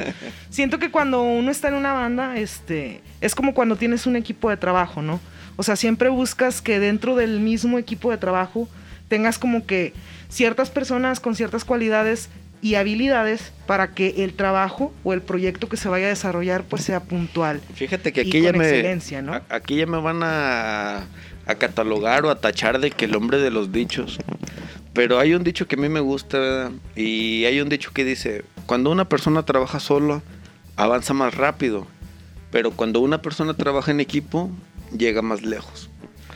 Siento 0.50 0.78
que 0.78 0.92
cuando 0.92 1.24
uno 1.24 1.50
está 1.50 1.70
en 1.70 1.74
una 1.74 1.94
banda, 1.94 2.38
este, 2.38 3.02
es 3.20 3.34
como 3.34 3.54
cuando 3.56 3.76
tienes 3.78 4.06
un 4.06 4.16
equipo 4.16 4.50
de 4.50 4.58
trabajo, 4.58 5.02
¿no? 5.02 5.20
O 5.56 5.64
sea, 5.64 5.76
siempre 5.76 6.10
buscas 6.10 6.62
que 6.62 6.80
dentro 6.80 7.16
del 7.16 7.40
mismo 7.40 7.80
equipo 7.80 8.12
de 8.12 8.18
trabajo 8.18 8.68
tengas 9.12 9.38
como 9.38 9.66
que 9.66 9.92
ciertas 10.30 10.70
personas 10.70 11.20
con 11.20 11.36
ciertas 11.36 11.66
cualidades 11.66 12.30
y 12.62 12.76
habilidades 12.76 13.52
para 13.68 13.94
que 13.94 14.24
el 14.24 14.34
trabajo 14.34 14.94
o 15.04 15.12
el 15.12 15.22
proyecto 15.22 15.68
que 15.68 15.76
se 15.76 15.90
vaya 15.90 16.06
a 16.06 16.10
desarrollar 16.10 16.64
pues 16.64 16.86
sea 16.86 17.02
puntual. 17.02 17.60
Fíjate 17.74 18.14
que 18.14 18.24
Y 18.24 18.30
aquí 18.30 18.42
ya 18.42 18.52
con 18.52 18.60
me 18.60 18.70
excelencia, 18.70 19.22
¿no? 19.22 19.34
aquí 19.50 19.76
ya 19.76 19.86
me 19.86 20.00
van 20.00 20.24
a, 20.24 21.08
a 21.46 21.56
catalogar 21.56 22.24
o 22.24 22.30
a 22.30 22.40
tachar 22.40 22.80
de 22.80 22.92
que 22.92 23.04
el 23.04 23.18
hombre 23.18 23.40
de 23.40 23.52
los 23.52 23.74
dichos. 23.74 24.18
Pero 24.94 25.20
hay 25.20 25.34
un 25.34 25.44
dicho 25.44 25.68
que 25.68 25.76
a 25.76 25.80
mí 25.80 25.90
me 25.90 26.00
gusta 26.00 26.40
¿verdad? 26.40 26.72
y 26.96 27.44
hay 27.44 27.60
un 27.60 27.68
dicho 27.68 27.92
que 27.94 28.06
dice, 28.06 28.46
cuando 28.66 28.92
una 28.92 29.10
persona 29.10 29.44
trabaja 29.44 29.82
sola, 29.82 30.22
avanza 30.78 31.14
más 31.14 31.36
rápido, 31.36 31.86
pero 32.50 32.72
cuando 32.72 33.02
una 33.02 33.22
persona 33.22 33.56
trabaja 33.56 33.92
en 33.92 34.00
equipo, 34.00 34.50
llega 34.98 35.22
más 35.22 35.42
lejos. 35.42 35.91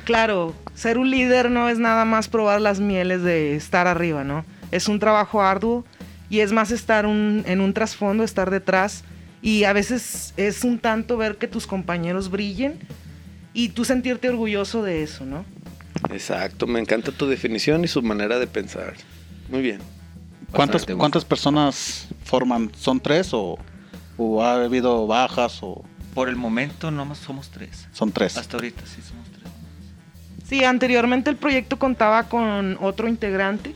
Claro, 0.05 0.53
ser 0.75 0.97
un 0.97 1.09
líder 1.09 1.49
no 1.51 1.67
es 1.69 1.79
nada 1.79 2.05
más 2.05 2.27
probar 2.27 2.61
las 2.61 2.79
mieles 2.79 3.21
de 3.23 3.55
estar 3.55 3.87
arriba, 3.87 4.23
¿no? 4.23 4.45
Es 4.71 4.87
un 4.87 4.99
trabajo 4.99 5.41
arduo 5.41 5.83
y 6.29 6.39
es 6.39 6.51
más 6.51 6.71
estar 6.71 7.05
un- 7.05 7.43
en 7.47 7.59
un 7.61 7.73
trasfondo, 7.73 8.23
estar 8.23 8.49
detrás. 8.51 9.03
Y 9.41 9.63
a 9.65 9.73
veces 9.73 10.33
es 10.37 10.63
un 10.63 10.79
tanto 10.79 11.17
ver 11.17 11.37
que 11.37 11.47
tus 11.47 11.67
compañeros 11.67 12.29
brillen 12.29 12.79
y 13.53 13.69
tú 13.69 13.85
sentirte 13.85 14.29
orgulloso 14.29 14.81
de 14.83 15.03
eso, 15.03 15.25
¿no? 15.25 15.45
Exacto, 16.11 16.67
me 16.67 16.79
encanta 16.79 17.11
tu 17.11 17.27
definición 17.27 17.83
y 17.83 17.87
su 17.87 18.01
manera 18.01 18.37
de 18.39 18.47
pensar. 18.47 18.93
Muy 19.49 19.61
bien. 19.61 19.79
¿Cuántas, 20.51 20.85
¿Cuántas 20.85 21.25
personas 21.25 22.07
forman? 22.23 22.71
¿Son 22.77 22.99
tres 22.99 23.33
o, 23.33 23.57
o 24.17 24.43
ha 24.43 24.63
habido 24.63 25.05
bajas 25.07 25.59
o 25.61 25.83
Por 26.13 26.29
el 26.29 26.35
momento 26.35 26.91
nomás 26.91 27.17
somos 27.17 27.49
tres. 27.49 27.87
son 27.91 28.11
tres? 28.11 28.37
Hasta 28.37 28.57
ahorita 28.57 28.81
sí 28.85 29.01
somos 29.01 29.24
tres. 29.24 29.24
Sí, 30.47 30.63
anteriormente 30.63 31.29
el 31.29 31.37
proyecto 31.37 31.79
contaba 31.79 32.29
con 32.29 32.77
otro 32.79 33.07
integrante, 33.07 33.73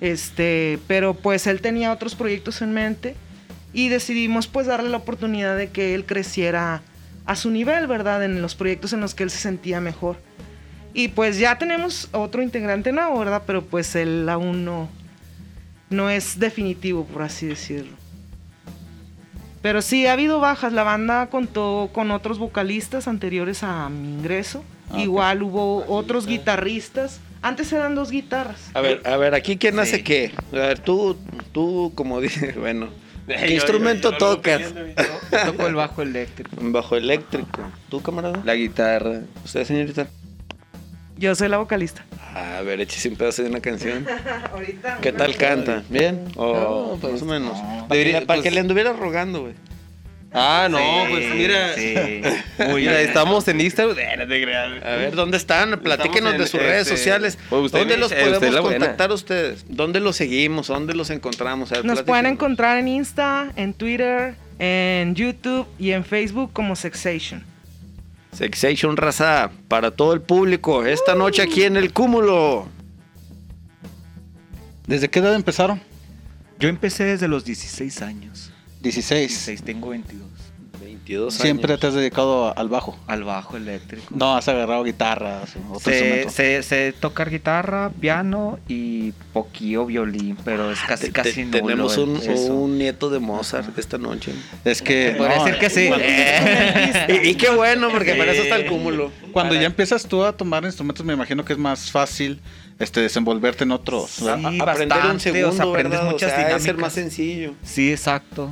este, 0.00 0.78
pero 0.86 1.14
pues 1.14 1.46
él 1.48 1.60
tenía 1.60 1.92
otros 1.92 2.14
proyectos 2.14 2.62
en 2.62 2.72
mente 2.72 3.16
y 3.72 3.88
decidimos 3.88 4.46
pues 4.46 4.66
darle 4.66 4.88
la 4.88 4.98
oportunidad 4.98 5.56
de 5.56 5.70
que 5.70 5.94
él 5.94 6.06
creciera 6.06 6.82
a 7.26 7.34
su 7.34 7.50
nivel, 7.50 7.88
¿verdad? 7.88 8.24
En 8.24 8.40
los 8.40 8.54
proyectos 8.54 8.92
en 8.92 9.00
los 9.00 9.14
que 9.14 9.24
él 9.24 9.30
se 9.30 9.38
sentía 9.38 9.80
mejor. 9.80 10.16
Y 10.94 11.08
pues 11.08 11.38
ya 11.38 11.58
tenemos 11.58 12.08
otro 12.12 12.42
integrante 12.42 12.92
nuevo, 12.92 13.18
¿verdad? 13.18 13.42
Pero 13.46 13.64
pues 13.64 13.96
él 13.96 14.28
aún 14.28 14.64
no, 14.64 14.88
no 15.90 16.08
es 16.10 16.38
definitivo, 16.38 17.04
por 17.04 17.22
así 17.22 17.46
decirlo. 17.46 18.01
Pero 19.62 19.80
sí, 19.80 20.06
ha 20.06 20.12
habido 20.12 20.40
bajas. 20.40 20.72
La 20.72 20.82
banda 20.82 21.28
contó 21.28 21.90
con 21.92 22.10
otros 22.10 22.38
vocalistas 22.38 23.08
anteriores 23.08 23.62
a 23.62 23.88
mi 23.88 24.08
ingreso. 24.08 24.64
Ah. 24.90 25.00
Igual 25.00 25.42
hubo 25.42 25.86
otros 25.86 26.26
guitarristas. 26.26 27.20
Antes 27.40 27.72
eran 27.72 27.94
dos 27.94 28.10
guitarras. 28.10 28.70
A 28.74 28.80
ver, 28.80 29.02
a 29.04 29.16
ver, 29.16 29.34
aquí 29.34 29.56
quién 29.56 29.78
hace 29.78 30.04
qué. 30.04 30.32
A 30.52 30.56
ver, 30.56 30.78
tú, 30.80 31.16
tú, 31.52 31.92
como 31.94 32.20
dije, 32.20 32.52
bueno. 32.58 32.88
¿Qué 33.26 33.54
instrumento 33.54 34.12
tocas? 34.16 34.62
Tocó 35.46 35.66
el 35.68 35.74
bajo 35.74 36.02
eléctrico. 36.02 36.50
Bajo 36.60 36.96
eléctrico. 36.96 37.62
¿Tú, 37.88 38.02
camarada? 38.02 38.42
La 38.44 38.54
guitarra. 38.54 39.20
¿Usted, 39.44 39.64
señorita? 39.64 40.08
Yo 41.16 41.34
soy 41.34 41.48
la 41.48 41.58
vocalista. 41.58 42.04
A 42.34 42.62
ver, 42.62 42.80
échese 42.80 43.08
un 43.08 43.16
pedazo 43.16 43.42
de 43.42 43.50
una 43.50 43.60
canción. 43.60 44.06
Ahorita. 44.52 44.98
¿Qué 45.00 45.12
tal 45.12 45.36
canta? 45.36 45.82
¿Bien? 45.88 46.24
¿O 46.36 46.94
No, 46.94 46.98
pues, 47.00 47.14
más 47.14 47.22
o 47.22 47.26
menos? 47.26 47.56
no. 47.56 47.86
Para, 47.88 47.98
Debería- 47.98 48.26
pues- 48.26 48.42
que 48.42 48.50
le 48.50 48.60
anduviera 48.60 48.92
rogando, 48.92 49.42
güey. 49.42 49.54
Ah, 50.34 50.66
no, 50.70 50.78
Sí, 50.78 50.84
pues 51.10 51.34
mira. 51.34 51.74
Sí. 51.74 51.94
Mira, 52.74 53.00
estamos 53.02 53.46
en 53.48 53.60
Instagram. 53.60 53.98
Eh. 53.98 54.80
A 54.82 54.96
ver, 54.96 55.14
¿dónde 55.14 55.36
están? 55.36 55.78
Platíquenos 55.80 56.32
en, 56.32 56.40
de 56.40 56.46
sus 56.46 56.58
redes 56.58 56.86
este, 56.86 56.96
sociales. 56.96 57.38
pues, 57.50 57.64
usted 57.64 57.80
¿Dónde 57.80 57.98
los 57.98 58.12
podemos 58.12 58.60
contactar 58.62 59.10
a 59.10 59.14
ustedes? 59.14 59.66
¿Dónde 59.68 60.00
los 60.00 60.16
seguimos? 60.16 60.68
¿Dónde 60.68 60.94
los 60.94 61.10
encontramos? 61.10 61.70
A 61.72 61.76
ver, 61.76 61.84
Nos 61.84 62.02
pueden 62.02 62.24
encontrar 62.24 62.78
en 62.78 62.88
Insta, 62.88 63.52
en 63.56 63.74
Twitter, 63.74 64.34
en 64.58 65.14
YouTube 65.14 65.66
y 65.78 65.90
en 65.92 66.02
Facebook 66.02 66.50
como 66.54 66.76
Sexation. 66.76 67.44
Sexation 68.32 68.96
Raza, 68.96 69.50
para 69.68 69.90
todo 69.90 70.14
el 70.14 70.22
público, 70.22 70.84
esta 70.86 71.14
noche 71.14 71.42
aquí 71.42 71.64
en 71.64 71.76
el 71.76 71.92
Cúmulo. 71.92 72.66
¿Desde 74.86 75.10
qué 75.10 75.18
edad 75.18 75.34
empezaron? 75.34 75.80
Yo 76.58 76.68
empecé 76.68 77.04
desde 77.04 77.28
los 77.28 77.44
16 77.44 78.02
años. 78.02 78.50
16. 78.80 79.28
16, 79.28 79.62
tengo 79.62 79.90
22. 79.90 80.26
22 81.04 81.34
Siempre 81.34 81.72
años. 81.72 81.80
te 81.80 81.86
has 81.88 81.94
dedicado 81.94 82.56
al 82.56 82.68
bajo. 82.68 82.96
Al 83.06 83.24
bajo 83.24 83.56
eléctrico. 83.56 84.04
No 84.14 84.36
has 84.36 84.46
agarrado 84.48 84.84
guitarras 84.84 85.50
Sé, 85.80 86.28
sé- 86.30 86.62
sé 86.62 86.92
tocar 86.98 87.28
guitarra, 87.30 87.90
piano 88.00 88.58
y 88.68 89.12
poquillo 89.32 89.86
violín, 89.86 90.36
pero 90.44 90.70
es 90.70 90.78
casi, 90.80 91.06
Te- 91.06 91.12
casi 91.12 91.44
te- 91.46 91.60
nulo 91.60 91.88
tenemos 91.88 91.98
un, 91.98 92.20
un 92.50 92.78
nieto 92.78 93.10
de 93.10 93.18
Mozart 93.18 93.76
esta 93.78 93.98
noche. 93.98 94.32
Es 94.64 94.80
que 94.82 95.14
Podría 95.18 95.36
no, 95.38 95.44
decir 95.44 95.58
que 95.60 95.70
sí. 95.70 95.90
y, 97.26 97.28
y 97.30 97.34
qué 97.34 97.50
bueno, 97.50 97.88
porque 97.90 98.14
para 98.14 98.32
eso 98.32 98.42
está 98.42 98.56
el 98.56 98.66
cúmulo. 98.66 99.10
Cuando 99.32 99.54
ya 99.54 99.66
empiezas 99.66 100.04
tú 100.06 100.24
a 100.24 100.32
tomar 100.36 100.64
instrumentos, 100.64 101.04
me 101.04 101.14
imagino 101.14 101.44
que 101.44 101.52
es 101.54 101.58
más 101.58 101.90
fácil 101.90 102.40
este 102.78 103.00
desenvolverte 103.00 103.64
en 103.64 103.72
otros. 103.72 104.10
Sí, 104.10 104.26
aprender 104.60 104.98
un 105.10 105.20
segundo, 105.20 105.48
o 105.48 105.52
sea, 105.52 105.64
aprendes 105.64 105.98
¿verdad? 106.00 106.10
muchas 106.12 106.32
o 106.32 106.34
sea, 106.34 106.38
debe 106.46 106.50
ser 106.60 106.60
dinámicas. 106.62 106.80
más 106.80 106.92
sencillo. 106.92 107.54
Sí, 107.64 107.90
exacto. 107.90 108.50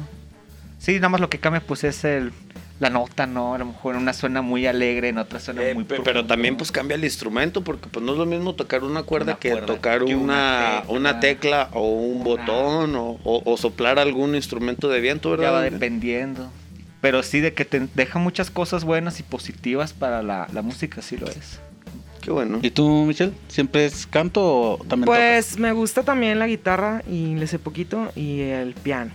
Sí, 0.81 0.95
nada 0.95 1.11
más 1.11 1.21
lo 1.21 1.29
que 1.31 1.39
cambia 1.39 1.61
pues 1.61 1.85
es 1.85 2.05
el 2.05 2.33
la 2.81 2.89
nota, 2.89 3.27
¿no? 3.27 3.55
A 3.55 3.59
lo 3.59 3.67
mejor 3.67 3.95
en 3.95 4.01
una 4.01 4.15
suena 4.15 4.41
muy 4.41 4.67
alegre, 4.67 5.11
en 5.11 5.19
otra 5.19 5.39
suena 5.39 5.63
Eh, 5.63 5.75
muy 5.75 5.85
pe- 5.85 5.97
pero 5.97 6.03
profundo. 6.05 6.27
también 6.29 6.57
pues 6.57 6.73
cambia 6.73 6.95
el 6.95 7.05
instrumento 7.05 7.63
porque 7.63 7.89
pues 7.91 8.03
no 8.05 8.13
es 8.13 8.19
lo 8.19 8.25
mismo 8.25 8.55
tocar 8.55 8.83
una 8.85 9.03
cuerda 9.03 9.33
Una 9.33 9.39
que 9.39 9.51
cuerda, 9.51 9.67
tocar 9.67 10.03
que 10.07 10.15
una, 10.15 10.83
una 10.89 10.99
una 10.99 11.21
tecla. 11.21 11.69
o 11.75 11.83
un 11.91 12.17
Una- 12.23 12.25
botón 12.25 12.97
o, 12.97 13.19
o- 13.23 13.43
o 13.45 13.57
soplar 13.59 13.99
algún 13.99 14.35
instrumento 14.35 14.89
de 14.89 15.01
viento, 15.03 15.37
ya 15.37 15.51
va 15.51 15.61
¿verdad? 15.61 15.73
dependiendo. 15.73 16.51
Pero 17.03 17.23
sí 17.23 17.41
de 17.41 17.53
que 17.53 17.67
te 17.67 17.87
deja 17.95 18.19
muchas 18.19 18.51
cosas 18.51 18.85
buenas 18.85 19.21
y 19.21 19.23
positivas 19.25 19.93
para 19.93 20.23
la, 20.23 20.49
la 20.51 20.63
música, 20.63 21.03
sí 21.03 21.19
lo 21.19 21.27
es. 21.29 21.61
Qué 22.23 22.31
bueno. 22.31 22.61
¿Y 22.63 22.71
tú, 22.71 23.05
Michelle? 23.07 23.33
¿Siempre 23.49 23.85
es 23.85 24.07
canto 24.07 24.43
o 24.73 24.79
también 24.89 25.05
Pues 25.07 25.59
me 25.59 25.73
gusta 25.73 26.03
también 26.03 26.39
la 26.39 26.47
guitarra 26.47 27.03
y 27.07 27.35
le 27.35 27.47
sé 27.47 27.59
poquito 27.59 28.11
y 28.17 28.41
el 28.41 28.73
piano. 28.73 29.13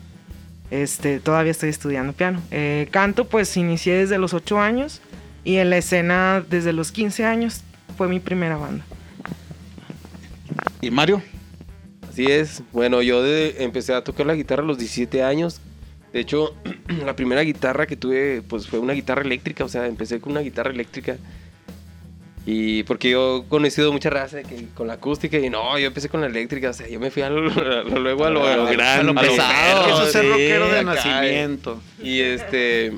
Este, 0.71 1.19
todavía 1.19 1.51
estoy 1.51 1.69
estudiando 1.69 2.13
piano. 2.13 2.41
Eh, 2.51 2.87
canto, 2.91 3.25
pues 3.25 3.55
inicié 3.57 3.95
desde 3.95 4.17
los 4.17 4.33
8 4.33 4.59
años 4.59 5.01
y 5.43 5.57
en 5.57 5.69
la 5.69 5.77
escena 5.77 6.43
desde 6.49 6.73
los 6.73 6.91
15 6.91 7.25
años 7.25 7.61
fue 7.97 8.07
mi 8.07 8.19
primera 8.19 8.57
banda. 8.57 8.83
¿Y 10.81 10.91
Mario? 10.91 11.21
Así 12.09 12.25
es. 12.25 12.63
Bueno, 12.71 13.01
yo 13.01 13.21
de- 13.23 13.63
empecé 13.63 13.93
a 13.93 14.03
tocar 14.03 14.25
la 14.25 14.35
guitarra 14.35 14.63
a 14.63 14.65
los 14.65 14.77
17 14.77 15.23
años. 15.23 15.61
De 16.13 16.19
hecho, 16.19 16.55
la 17.05 17.15
primera 17.15 17.41
guitarra 17.41 17.85
que 17.87 17.95
tuve, 17.97 18.41
pues 18.47 18.67
fue 18.67 18.79
una 18.79 18.93
guitarra 18.93 19.21
eléctrica. 19.21 19.63
O 19.65 19.69
sea, 19.69 19.85
empecé 19.87 20.19
con 20.19 20.31
una 20.31 20.41
guitarra 20.41 20.71
eléctrica. 20.71 21.17
Y 22.47 22.83
porque 22.83 23.09
yo 23.09 23.43
he 23.45 23.49
conocido 23.49 23.91
mucha 23.91 24.09
raza 24.11 24.37
de 24.37 24.43
que 24.43 24.67
con 24.75 24.85
la 24.87 24.93
acústica 24.93 25.37
y 25.39 25.49
no, 25.49 25.79
yo 25.79 25.87
empecé 25.87 26.09
con 26.09 26.21
la 26.21 26.27
eléctrica. 26.27 26.69
O 26.69 26.73
sea, 26.73 26.87
yo 26.87 26.99
me 26.99 27.09
fui 27.09 27.23
a 27.23 27.29
lo- 27.29 27.41
lo- 27.83 27.99
luego 27.99 28.25
a 28.25 28.29
lo, 28.29 28.45
a 28.47 28.55
lo 28.55 28.65
grande. 28.65 28.83
a 29.01 29.03
lo 29.03 29.15
pesado, 29.15 29.87
Eso 29.87 30.03
es 30.05 30.11
sí, 30.11 30.29
rockero 30.29 30.67
de 30.69 30.79
acá, 30.79 30.83
nacimiento. 30.93 31.81
Y 32.03 32.19
este. 32.19 32.93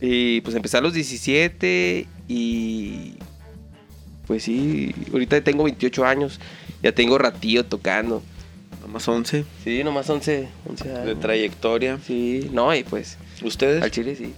Y 0.00 0.40
pues 0.40 0.56
empecé 0.56 0.78
a 0.78 0.80
los 0.80 0.94
17 0.94 2.06
y. 2.28 3.12
Pues 4.26 4.44
sí, 4.44 4.94
ahorita 5.12 5.40
tengo 5.42 5.64
28 5.64 6.04
años. 6.06 6.40
Ya 6.82 6.92
tengo 6.92 7.18
ratillo 7.18 7.66
tocando. 7.66 8.22
Nomás 8.80 9.06
11 9.06 9.44
Sí, 9.62 9.84
nomás 9.84 10.08
11, 10.08 10.48
11 10.66 10.90
años. 10.90 11.04
de 11.04 11.14
trayectoria. 11.16 11.98
Sí, 12.06 12.48
no, 12.52 12.74
y 12.74 12.82
pues 12.82 13.18
¿Ustedes? 13.42 13.82
al 13.82 13.90
chile 13.90 14.16
sí. 14.16 14.34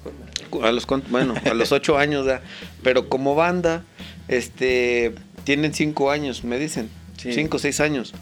A 0.63 0.71
los 0.73 0.87
bueno, 1.09 1.35
a 1.45 1.55
los 1.55 1.73
8 1.73 1.99
años, 1.99 2.27
¿verdad? 2.27 2.43
pero 2.83 3.09
como 3.09 3.35
banda, 3.35 3.85
este, 4.29 5.15
tienen 5.45 5.73
5 5.75 6.11
años, 6.11 6.45
me 6.45 6.59
dicen. 6.59 6.89
Sí. 7.17 7.33
5 7.33 7.57
o 7.57 7.61
6 7.61 7.81
años. 7.81 8.13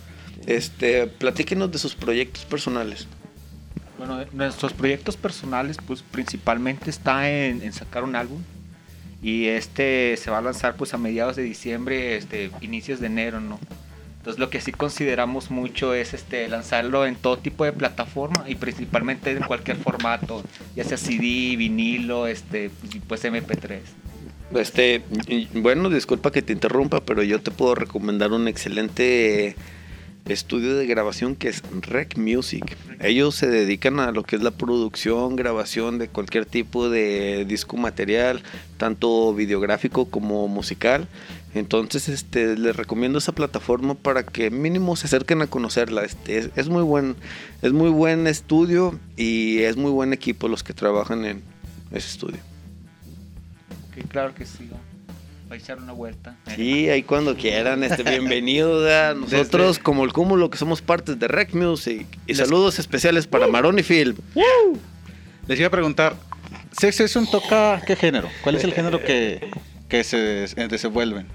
Este, 0.47 1.07
platíquenos 1.07 1.71
de 1.71 1.79
sus 1.79 1.95
proyectos 1.95 2.45
personales. 2.45 3.07
Bueno, 3.99 4.25
nuestros 4.33 4.73
proyectos 4.73 5.17
personales, 5.17 5.77
pues 5.87 6.03
principalmente 6.03 6.89
está 6.89 7.31
en, 7.31 7.63
en 7.63 7.73
sacar 7.73 8.05
un 8.05 8.17
álbum. 8.17 8.43
Y 9.23 9.47
este 9.47 10.17
se 10.17 10.31
va 10.31 10.39
a 10.39 10.43
lanzar 10.43 10.77
pues 10.77 10.95
a 10.95 10.99
mediados 10.99 11.37
de 11.37 11.43
diciembre, 11.43 12.17
este, 12.17 12.51
inicios 12.63 13.01
de 13.01 13.07
enero, 13.07 13.41
¿no? 13.41 13.61
Entonces 14.21 14.39
lo 14.39 14.51
que 14.51 14.61
sí 14.61 14.71
consideramos 14.71 15.51
mucho 15.51 15.95
es 15.95 16.13
este 16.13 16.47
lanzarlo 16.47 17.07
en 17.07 17.17
todo 17.17 17.39
tipo 17.39 17.65
de 17.65 17.73
plataforma 17.73 18.45
y 18.47 18.55
principalmente 18.55 19.31
en 19.31 19.43
cualquier 19.43 19.79
formato, 19.79 20.45
ya 20.77 20.85
sea 20.85 20.99
CD, 20.99 21.57
vinilo, 21.57 22.27
este, 22.27 22.71
pues 23.09 23.25
MP3. 23.25 23.81
Este, 24.55 25.03
bueno, 25.55 25.89
disculpa 25.89 26.31
que 26.31 26.43
te 26.43 26.53
interrumpa, 26.53 27.01
pero 27.01 27.23
yo 27.23 27.41
te 27.41 27.51
puedo 27.51 27.75
recomendar 27.75 28.33
un 28.33 28.47
excelente 28.47 29.57
estudio 30.27 30.77
de 30.77 30.87
grabación 30.87 31.35
que 31.35 31.49
es 31.49 31.63
Rec 31.81 32.19
Music. 32.19 32.77
Ellos 33.01 33.35
se 33.35 33.49
dedican 33.49 34.01
a 34.01 34.13
lo 34.13 34.23
que 34.23 34.37
es 34.37 34.43
la 34.43 34.51
producción, 34.51 35.37
grabación 35.37 35.99
de 35.99 36.09
cualquier 36.09 36.47
tipo 36.47 36.91
de 36.91 37.45
disco 37.47 37.77
material, 37.77 38.43
tanto 38.77 39.35
videográfico 39.35 40.11
como 40.11 40.47
musical. 40.49 41.09
Entonces, 41.55 42.09
este, 42.09 42.57
les 42.57 42.77
recomiendo 42.77 43.19
esa 43.19 43.33
plataforma 43.33 43.95
para 43.95 44.23
que 44.23 44.51
mínimo 44.51 44.95
se 44.95 45.07
acerquen 45.07 45.43
a 45.43 45.49
conocerla. 45.49 46.05
Este, 46.05 46.39
es, 46.39 46.51
es 46.55 46.69
muy 46.69 46.83
buen, 46.83 47.17
es 47.63 47.73
muy 47.73 47.91
buen 47.91 48.27
estudio 48.29 48.99
y 49.17 49.59
es 49.63 49.77
muy 49.77 49.91
buen 49.91 50.13
equipo 50.13 50.47
los 50.49 50.63
que 50.63 50.73
trabajan 50.75 51.25
en 51.25 51.43
ese 51.91 52.09
estudio. 52.09 52.39
Que 53.95 54.03
claro 54.03 54.33
que 54.33 54.47
sí, 54.47 54.69
va 55.51 55.57
a 55.57 55.59
echar 55.59 55.79
una 55.79 55.93
vuelta. 55.93 56.37
Sí, 56.55 56.89
ahí 56.89 57.03
cuando 57.03 57.35
quieran, 57.37 57.83
este, 57.83 58.05
bienvenidos 58.05 58.89
a 58.93 59.15
nosotros 59.15 59.77
Desde- 59.79 59.83
como 59.83 60.05
el 60.05 60.13
cúmulo 60.13 60.51
que 60.51 60.57
somos 60.59 60.81
partes 60.83 61.19
de 61.19 61.27
Rec 61.27 61.53
Music. 61.55 62.07
Y 62.29 62.35
saludos 62.37 62.79
especiales 62.79 63.27
para 63.27 63.49
Marón 63.49 63.77
y 63.77 63.83
Film. 63.83 64.15
Les 65.49 65.59
iba 65.59 65.67
a 65.67 65.71
preguntar, 65.73 66.15
¿Sex 66.79 66.95
Session 66.95 67.29
toca 67.29 67.83
qué 67.85 67.97
género? 67.97 68.29
¿Cuál 68.45 68.55
es 68.55 68.63
el 68.63 68.73
género 68.73 69.03
que, 69.03 69.51
que 69.89 70.05
se 70.05 70.45
eh, 70.45 70.69
desenvuelven? 70.69 71.27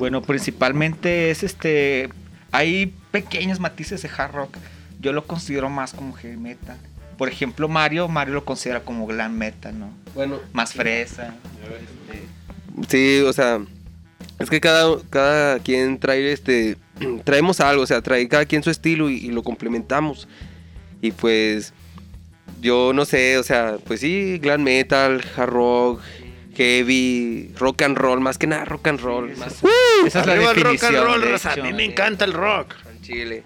Bueno, 0.00 0.22
principalmente 0.22 1.30
es 1.30 1.42
este. 1.42 2.08
Hay 2.52 2.92
pequeños 3.12 3.60
matices 3.60 4.00
de 4.02 4.08
hard 4.16 4.32
rock. 4.32 4.56
Yo 4.98 5.12
lo 5.12 5.24
considero 5.26 5.68
más 5.68 5.92
como 5.92 6.14
heavy 6.14 6.36
metal. 6.38 6.78
Por 7.18 7.28
ejemplo, 7.28 7.68
Mario, 7.68 8.08
Mario 8.08 8.32
lo 8.34 8.44
considera 8.46 8.80
como 8.80 9.06
glam 9.06 9.36
metal, 9.36 9.78
¿no? 9.78 9.90
Bueno, 10.14 10.40
Más 10.54 10.72
fresa. 10.72 11.34
sí, 12.88 13.20
o 13.20 13.32
sea, 13.34 13.60
es 14.38 14.48
que 14.48 14.58
cada, 14.58 14.96
cada 15.10 15.58
quien 15.58 15.98
trae 15.98 16.32
este. 16.32 16.78
Traemos 17.24 17.60
algo, 17.60 17.82
o 17.82 17.86
sea, 17.86 18.00
trae 18.00 18.26
cada 18.26 18.46
quien 18.46 18.62
su 18.62 18.70
estilo 18.70 19.10
y, 19.10 19.16
y 19.18 19.30
lo 19.30 19.42
complementamos. 19.42 20.26
Y 21.02 21.12
pues. 21.12 21.74
Yo 22.62 22.92
no 22.94 23.04
sé, 23.04 23.38
o 23.38 23.42
sea, 23.42 23.76
pues 23.86 24.00
sí, 24.00 24.38
glam 24.38 24.62
metal, 24.62 25.22
hard 25.36 25.50
rock, 25.50 26.00
heavy, 26.54 27.52
rock 27.58 27.82
and 27.82 27.96
roll, 27.96 28.20
más 28.20 28.36
que 28.36 28.46
nada 28.46 28.64
rock 28.66 28.88
and 28.88 29.00
roll. 29.00 29.34
más- 29.38 29.62
Esa 30.06 30.20
es 30.20 30.26
la 30.26 30.32
Arriba 30.32 30.50
el 30.50 30.56
rock 30.56 30.72
definición. 30.72 30.96
and 30.96 31.04
roll, 31.04 31.20
de 31.20 31.30
raza. 31.32 31.50
A 31.50 31.52
hecho. 31.54 31.62
mí 31.64 31.72
me 31.72 31.84
encanta 31.84 32.24
el 32.24 32.32
rock. 32.32 32.74
al 32.88 33.00
Chile. 33.02 33.44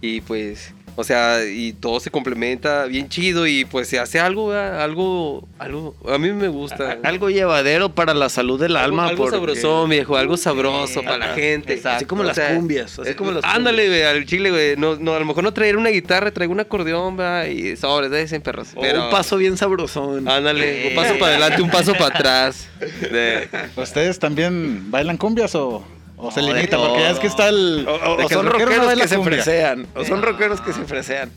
Y 0.00 0.20
pues, 0.20 0.72
O 1.00 1.04
sea, 1.04 1.44
y 1.46 1.74
todo 1.74 2.00
se 2.00 2.10
complementa 2.10 2.86
bien 2.86 3.08
chido 3.08 3.46
y 3.46 3.64
pues 3.64 3.86
se 3.86 4.00
hace 4.00 4.18
algo, 4.18 4.48
¿verdad? 4.48 4.82
algo, 4.82 5.46
algo, 5.60 5.94
a 6.12 6.18
mí 6.18 6.32
me 6.32 6.48
gusta. 6.48 6.98
Algo 7.04 7.30
llevadero 7.30 7.90
para 7.94 8.14
la 8.14 8.28
salud 8.28 8.58
del 8.58 8.74
Algo- 8.76 8.84
alma. 8.86 9.06
algo 9.10 9.22
porque- 9.22 9.36
sabrosón, 9.36 9.90
viejo, 9.90 10.16
algo 10.16 10.36
sabroso 10.36 11.04
para 11.04 11.18
la 11.18 11.34
gente. 11.34 11.74
exacto. 11.74 11.96
Así 11.98 12.04
como 12.04 12.22
O 12.22 12.24
las 12.24 12.34
sea, 12.34 12.52
cumbias. 12.56 12.98
Así 12.98 13.10
eh, 13.10 13.14
como 13.14 13.30
las 13.30 13.44
Ándale, 13.44 13.86
güey, 13.86 14.02
al 14.02 14.26
chile, 14.26 14.50
güey. 14.50 14.76
No, 14.76 14.96
no, 14.96 15.14
a 15.14 15.20
lo 15.20 15.24
mejor 15.24 15.44
no 15.44 15.52
traer 15.52 15.76
una 15.76 15.90
guitarra, 15.90 16.32
traigo 16.32 16.52
un 16.52 16.58
acordeón, 16.58 17.16
¿verdad? 17.16 17.46
Y 17.46 17.76
sobres, 17.76 18.10
de 18.10 18.22
ese 18.22 18.40
perros. 18.40 18.70
O 18.74 18.80
Pero, 18.80 19.04
un 19.04 19.10
paso 19.12 19.36
bien 19.36 19.56
sabrosón. 19.56 20.28
Ándale, 20.28 20.88
un 20.88 20.94
paso 20.96 21.16
para 21.16 21.30
adelante, 21.36 21.62
un 21.62 21.70
paso 21.70 21.92
para 21.92 22.06
atrás. 22.16 22.68
De- 23.12 23.48
¿Ustedes 23.76 24.18
también 24.18 24.90
bailan 24.90 25.16
cumbias 25.16 25.54
o, 25.54 25.84
o 26.18 26.30
se 26.30 26.42
limita? 26.42 26.76
Porque 26.76 27.00
ya 27.00 27.10
es 27.10 27.18
que 27.18 27.26
está 27.28 27.48
el. 27.48 27.86
O, 27.88 27.94
o- 27.94 28.24
o 28.24 28.28
son 28.28 28.46
rockero 28.46 28.70
no 28.70 28.76
rockeros 28.82 29.00
que 29.02 29.08
se 29.08 29.22
fresean. 29.22 29.86
O 29.94 30.04
son 30.04 30.22
rockeros 30.22 30.60
que 30.60 30.72
se 30.72 30.84
fresean. 30.84 31.30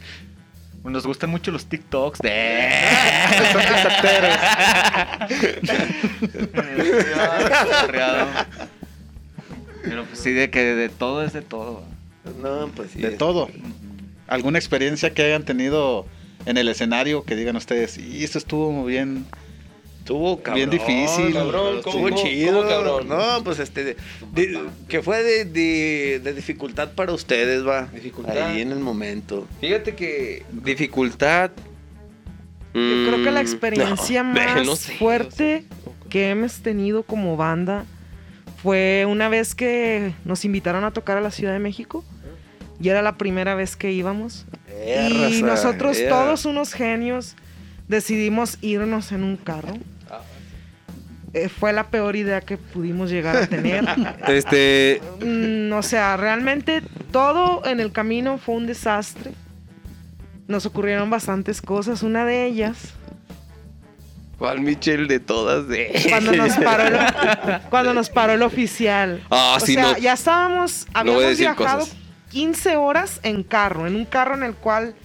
Nos 0.83 1.05
gustan 1.05 1.29
mucho 1.29 1.51
los 1.51 1.65
TikToks 1.67 2.19
de. 2.19 2.31
Son 3.51 3.61
tiktokeros. 3.61 4.35
Pero 9.83 10.05
pues 10.05 10.19
sí, 10.19 10.31
de 10.31 10.49
que 10.49 10.59
de 10.75 10.89
todo 10.89 11.23
es 11.23 11.33
de 11.33 11.41
todo. 11.41 11.83
No, 12.41 12.67
pues 12.75 12.91
sí. 12.91 13.01
De 13.01 13.11
todo. 13.11 13.49
¿Alguna 14.27 14.59
experiencia 14.59 15.13
que 15.13 15.23
hayan 15.23 15.43
tenido 15.43 16.05
en 16.45 16.57
el 16.57 16.67
escenario 16.69 17.23
que 17.23 17.35
digan 17.35 17.55
ustedes, 17.55 17.97
y 17.97 18.23
esto 18.23 18.37
estuvo 18.37 18.71
muy 18.71 18.91
bien? 18.91 19.25
Estuvo 20.01 20.41
cabrón. 20.41 20.55
Bien 20.55 20.69
difícil. 20.71 21.31
Cabrón, 21.33 21.77
Estuvo 21.77 21.93
¿cómo- 21.93 22.09
cómo- 22.09 22.23
chido. 22.23 22.55
cómo 22.57 22.67
cabrón? 22.69 23.07
No, 23.07 23.43
pues 23.43 23.59
este. 23.59 23.83
de- 23.83 23.97
de- 24.33 24.59
que 24.87 25.01
fue 25.03 25.21
de, 25.23 25.45
de- 26.19 26.33
dificultad 26.33 26.89
para 26.93 27.13
ustedes, 27.13 27.65
va. 27.65 27.87
Dificultad. 27.93 28.35
Ahí 28.49 28.61
en 28.61 28.71
el 28.71 28.79
momento. 28.79 29.47
Fíjate 29.61 29.95
que 29.95 30.43
dificultad. 30.51 31.51
Yo 32.73 32.79
creo 32.81 33.23
que 33.23 33.31
la 33.31 33.41
mm, 33.41 33.45
experiencia 33.45 34.23
no, 34.23 34.33
más 34.33 34.65
no 34.65 34.75
sé, 34.75 34.93
fuerte 34.97 35.65
que 36.09 36.29
hemos 36.29 36.61
tenido 36.61 37.03
como 37.03 37.37
banda 37.37 37.85
fue 38.63 39.05
una 39.07 39.29
vez 39.29 39.55
que 39.55 40.13
nos 40.25 40.45
invitaron 40.45 40.83
a 40.83 40.91
tocar 40.91 41.17
a 41.17 41.21
la 41.21 41.31
Ciudad 41.31 41.53
de 41.53 41.59
México. 41.59 42.03
Y 42.79 42.89
era 42.89 43.01
la 43.03 43.17
primera 43.17 43.53
vez 43.53 43.75
que 43.75 43.91
íbamos. 43.91 44.45
Y 44.83 45.41
raza, 45.41 45.45
nosotros, 45.45 45.97
todos 46.09 46.45
unos 46.45 46.73
genios, 46.73 47.35
decidimos 47.87 48.57
irnos 48.61 49.11
en 49.11 49.23
un 49.23 49.37
carro. 49.37 49.77
Eh, 51.33 51.47
fue 51.47 51.71
la 51.71 51.89
peor 51.89 52.15
idea 52.15 52.41
que 52.41 52.57
pudimos 52.57 53.09
llegar 53.09 53.37
a 53.37 53.47
tener. 53.47 53.85
Este. 54.27 55.01
Mm, 55.21 55.71
o 55.73 55.83
sea, 55.83 56.17
realmente 56.17 56.81
todo 57.11 57.65
en 57.65 57.79
el 57.79 57.91
camino 57.91 58.37
fue 58.37 58.55
un 58.55 58.67
desastre. 58.67 59.31
Nos 60.47 60.65
ocurrieron 60.65 61.09
bastantes 61.09 61.61
cosas. 61.61 62.03
Una 62.03 62.25
de 62.25 62.45
ellas, 62.45 62.93
Juan 64.41 64.63
Michel 64.63 65.07
de 65.07 65.19
todas. 65.19 65.67
De... 65.67 66.03
cuando 66.09 66.31
nos 66.31 66.53
paró 66.63 66.83
el, 66.87 67.61
cuando 67.69 67.93
nos 67.93 68.09
paró 68.09 68.33
el 68.33 68.41
oficial. 68.41 69.21
Ah, 69.29 69.57
o 69.57 69.63
sí, 69.63 69.75
sea, 69.75 69.83
no. 69.83 69.97
ya 69.99 70.13
estábamos, 70.13 70.87
habíamos 70.95 71.37
viajado 71.37 71.81
cosas. 71.81 71.95
15 72.31 72.75
horas 72.75 73.19
en 73.21 73.43
carro, 73.43 73.85
en 73.85 73.95
un 73.95 74.05
carro 74.05 74.33
en 74.33 74.41
el 74.41 74.55
cual 74.55 74.95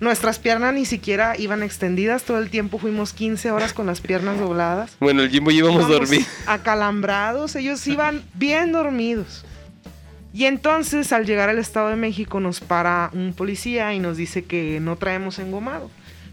nuestras 0.00 0.38
piernas 0.38 0.74
ni 0.74 0.86
siquiera 0.86 1.38
iban 1.38 1.62
extendidas. 1.62 2.24
Todo 2.24 2.38
el 2.38 2.50
tiempo 2.50 2.78
fuimos 2.78 3.12
15 3.12 3.50
horas 3.50 3.72
con 3.72 3.86
las 3.86 4.00
piernas 4.00 4.38
dobladas. 4.38 4.96
Bueno, 4.98 5.22
el 5.22 5.30
Jimbo 5.30 5.50
íbamos 5.50 5.82
Íbamos 5.82 5.90
dormidos. 5.90 6.26
Acalambrados, 6.46 7.54
ellos 7.54 7.86
iban 7.86 8.22
bien 8.34 8.72
dormidos. 8.72 9.44
Y 10.32 10.44
entonces 10.44 11.12
al 11.12 11.26
llegar 11.26 11.48
al 11.48 11.58
Estado 11.58 11.88
de 11.88 11.96
México 11.96 12.40
nos 12.40 12.60
para 12.60 13.10
un 13.12 13.34
policía 13.34 13.92
y 13.94 13.98
nos 13.98 14.16
dice 14.16 14.44
que 14.44 14.78
no 14.80 14.96
traemos 14.96 15.38
engomado. 15.38 15.90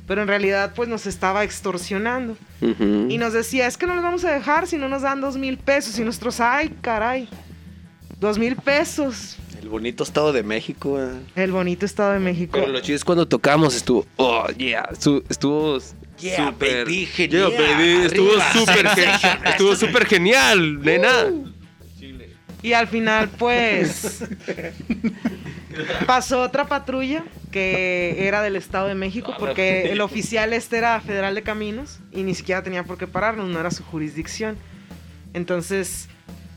Pero 0.07 0.21
en 0.21 0.27
realidad 0.27 0.73
pues 0.73 0.87
nos 0.87 1.05
estaba 1.05 1.43
extorsionando. 1.43 2.37
Y 2.61 3.17
nos 3.17 3.33
decía, 3.33 3.67
es 3.67 3.75
que 3.75 3.85
no 3.85 3.95
los 3.95 4.03
vamos 4.03 4.23
a 4.23 4.31
dejar 4.31 4.67
si 4.67 4.77
no 4.77 4.87
nos 4.87 5.01
dan 5.01 5.19
dos 5.19 5.35
mil 5.37 5.57
pesos. 5.57 5.99
Y 5.99 6.03
nosotros, 6.03 6.39
ay, 6.39 6.73
caray, 6.81 7.27
dos 8.19 8.37
mil 8.37 8.55
pesos. 8.55 9.37
El 9.67 9.71
bonito 9.71 10.03
estado 10.05 10.31
de 10.31 10.43
México, 10.43 10.97
eh. 10.97 11.09
El 11.35 11.51
bonito 11.51 11.85
Estado 11.85 12.13
de 12.13 12.19
México. 12.19 12.57
Pero 12.57 12.71
lo 12.71 12.79
chido 12.79 12.95
es 12.95 13.03
cuando 13.03 13.27
tocamos, 13.27 13.75
estuvo. 13.75 14.05
Oh, 14.15 14.47
yeah. 14.57 14.87
estuvo. 15.29 15.77
Yeah, 16.17 16.51
súper- 16.51 16.85
baby, 16.85 17.05
genial. 17.05 17.51
Yeah, 17.51 17.59
baby, 17.59 18.05
Estuvo 18.05 18.31
súper 18.53 18.87
Estuvo 19.45 19.75
súper 19.75 20.05
genial, 20.05 20.81
nena. 20.81 21.33
Y 22.63 22.71
al 22.71 22.87
final, 22.87 23.27
pues, 23.37 24.23
pasó 26.07 26.43
otra 26.43 26.65
patrulla 26.65 27.25
que 27.51 28.25
era 28.25 28.41
del 28.41 28.55
Estado 28.55 28.87
de 28.87 28.95
México, 28.95 29.35
porque 29.37 29.91
el 29.91 29.99
oficial 29.99 30.53
este 30.53 30.77
era 30.77 31.01
federal 31.01 31.35
de 31.35 31.43
caminos 31.43 31.99
y 32.13 32.23
ni 32.23 32.35
siquiera 32.35 32.63
tenía 32.63 32.83
por 32.83 32.97
qué 32.97 33.05
pararnos, 33.05 33.49
no 33.49 33.59
era 33.59 33.71
su 33.71 33.83
jurisdicción. 33.83 34.55
Entonces, 35.33 36.07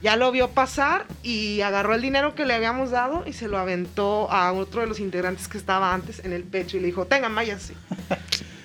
ya 0.02 0.16
lo 0.16 0.32
vio 0.32 0.48
pasar 0.50 1.06
y 1.22 1.60
agarró 1.60 1.94
el 1.94 2.02
dinero 2.02 2.34
que 2.34 2.44
le 2.46 2.54
habíamos 2.54 2.90
dado 2.90 3.24
y 3.26 3.32
se 3.32 3.48
lo 3.48 3.58
aventó 3.58 4.30
a 4.30 4.52
otro 4.52 4.80
de 4.80 4.86
los 4.86 5.00
integrantes 5.00 5.48
que 5.48 5.58
estaba 5.58 5.92
antes 5.94 6.20
en 6.24 6.32
el 6.32 6.44
pecho 6.44 6.76
y 6.76 6.80
le 6.80 6.86
dijo, 6.86 7.06
tengan, 7.06 7.34
váyanse. 7.34 7.74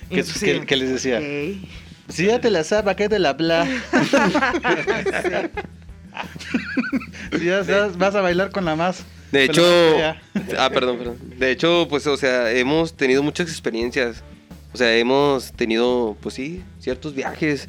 Y 0.09 0.21
¿Qué, 0.21 0.63
qué- 0.67 0.75
les 0.75 0.89
decía? 0.91 1.17
"Ok". 1.17 1.67
Si 2.09 2.27
ya 2.27 2.39
te 2.39 2.51
la 2.51 2.63
sabes, 2.63 2.95
¿qué 2.95 3.09
te 3.09 3.17
la 3.17 3.33
bla? 3.33 3.67
Si 7.37 7.45
ya 7.45 7.63
sabes, 7.63 7.97
vas 7.97 8.15
a 8.15 8.21
bailar 8.21 8.51
con 8.51 8.65
la 8.65 8.75
más. 8.75 9.03
De 9.31 9.45
hecho. 9.45 9.63
Ah, 10.57 10.69
perdón, 10.69 10.97
perdón. 10.97 11.17
De 11.37 11.51
hecho, 11.51 11.87
pues, 11.89 12.07
o 12.07 12.17
sea, 12.17 12.51
hemos 12.51 12.95
tenido 12.95 13.23
muchas 13.23 13.49
experiencias. 13.49 14.23
O 14.73 14.77
sea, 14.77 14.95
hemos 14.95 15.51
tenido, 15.53 16.17
pues 16.21 16.35
sí, 16.35 16.63
ciertos 16.79 17.15
viajes. 17.15 17.67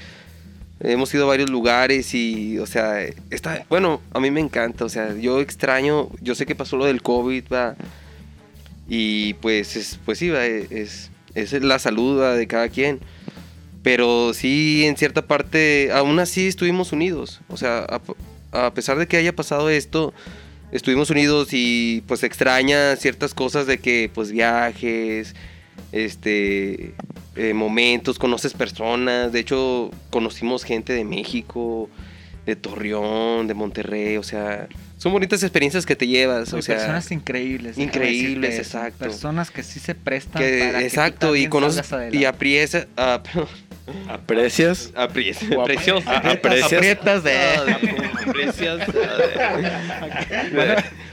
Hemos 0.80 1.12
ido 1.14 1.24
a 1.24 1.28
varios 1.28 1.48
lugares 1.48 2.12
y, 2.14 2.58
o 2.58 2.66
sea, 2.66 3.00
está, 3.30 3.64
bueno, 3.70 4.02
a 4.12 4.20
mí 4.20 4.30
me 4.30 4.40
encanta. 4.40 4.84
O 4.84 4.88
sea, 4.88 5.14
yo 5.14 5.40
extraño, 5.40 6.10
yo 6.20 6.34
sé 6.34 6.44
que 6.44 6.54
pasó 6.54 6.76
lo 6.76 6.84
del 6.84 7.02
COVID, 7.02 7.44
va. 7.52 7.76
Y 8.88 9.34
pues, 9.34 9.76
es, 9.76 9.98
pues 10.04 10.18
sí, 10.18 10.28
va, 10.28 10.44
es, 10.44 11.10
es 11.34 11.52
la 11.52 11.78
salud 11.78 12.20
va, 12.20 12.34
de 12.34 12.46
cada 12.46 12.68
quien. 12.68 13.00
Pero 13.82 14.34
sí, 14.34 14.84
en 14.84 14.96
cierta 14.96 15.26
parte, 15.26 15.90
aún 15.92 16.18
así 16.18 16.48
estuvimos 16.48 16.92
unidos. 16.92 17.40
O 17.48 17.56
sea, 17.56 17.86
a, 18.50 18.74
pesar 18.74 18.98
de 18.98 19.06
que 19.06 19.16
haya 19.16 19.34
pasado 19.34 19.70
esto, 19.70 20.12
estuvimos 20.72 21.08
unidos 21.10 21.50
y 21.52 22.02
pues 22.08 22.24
extraña 22.24 22.96
ciertas 22.96 23.32
cosas 23.32 23.68
de 23.68 23.78
que, 23.78 24.10
pues, 24.12 24.32
viajes, 24.32 25.36
este, 25.92 26.94
eh, 27.36 27.54
momentos, 27.54 28.18
conoces 28.18 28.52
personas. 28.54 29.32
De 29.32 29.40
hecho, 29.40 29.90
conocimos 30.10 30.64
gente 30.64 30.92
de 30.92 31.04
México, 31.04 31.88
de 32.46 32.56
Torreón, 32.56 33.46
de 33.46 33.54
Monterrey. 33.54 34.16
O 34.16 34.22
sea, 34.22 34.68
son 34.96 35.12
bonitas 35.12 35.42
experiencias 35.42 35.84
que 35.84 35.96
te 35.96 36.06
llevas. 36.06 36.52
O 36.52 36.62
sea, 36.62 36.76
personas 36.76 37.10
increíbles. 37.10 37.76
increíbles, 37.76 38.50
decirte 38.50 38.56
exacto. 38.56 39.04
Personas 39.04 39.50
que 39.50 39.62
sí 39.62 39.80
se 39.80 39.94
prestan 39.94 40.42
que, 40.42 40.58
para 40.58 40.72
que 40.72 40.78
tú 40.78 40.84
exacto, 40.84 41.26
y 41.26 41.30
también 41.30 41.50
conoces 41.50 41.90
y 41.90 41.94
adelante. 41.94 42.26
aprecias, 42.26 42.86
ah, 42.96 43.22
¿Aprecias? 44.08 44.92
aprecias, 44.96 45.48
Guapa. 45.50 45.64
precioso. 45.64 46.10
Aprecias. 46.10 46.72
Aprietas 46.72 47.24
de... 47.24 47.36
aprecias. 48.26 48.80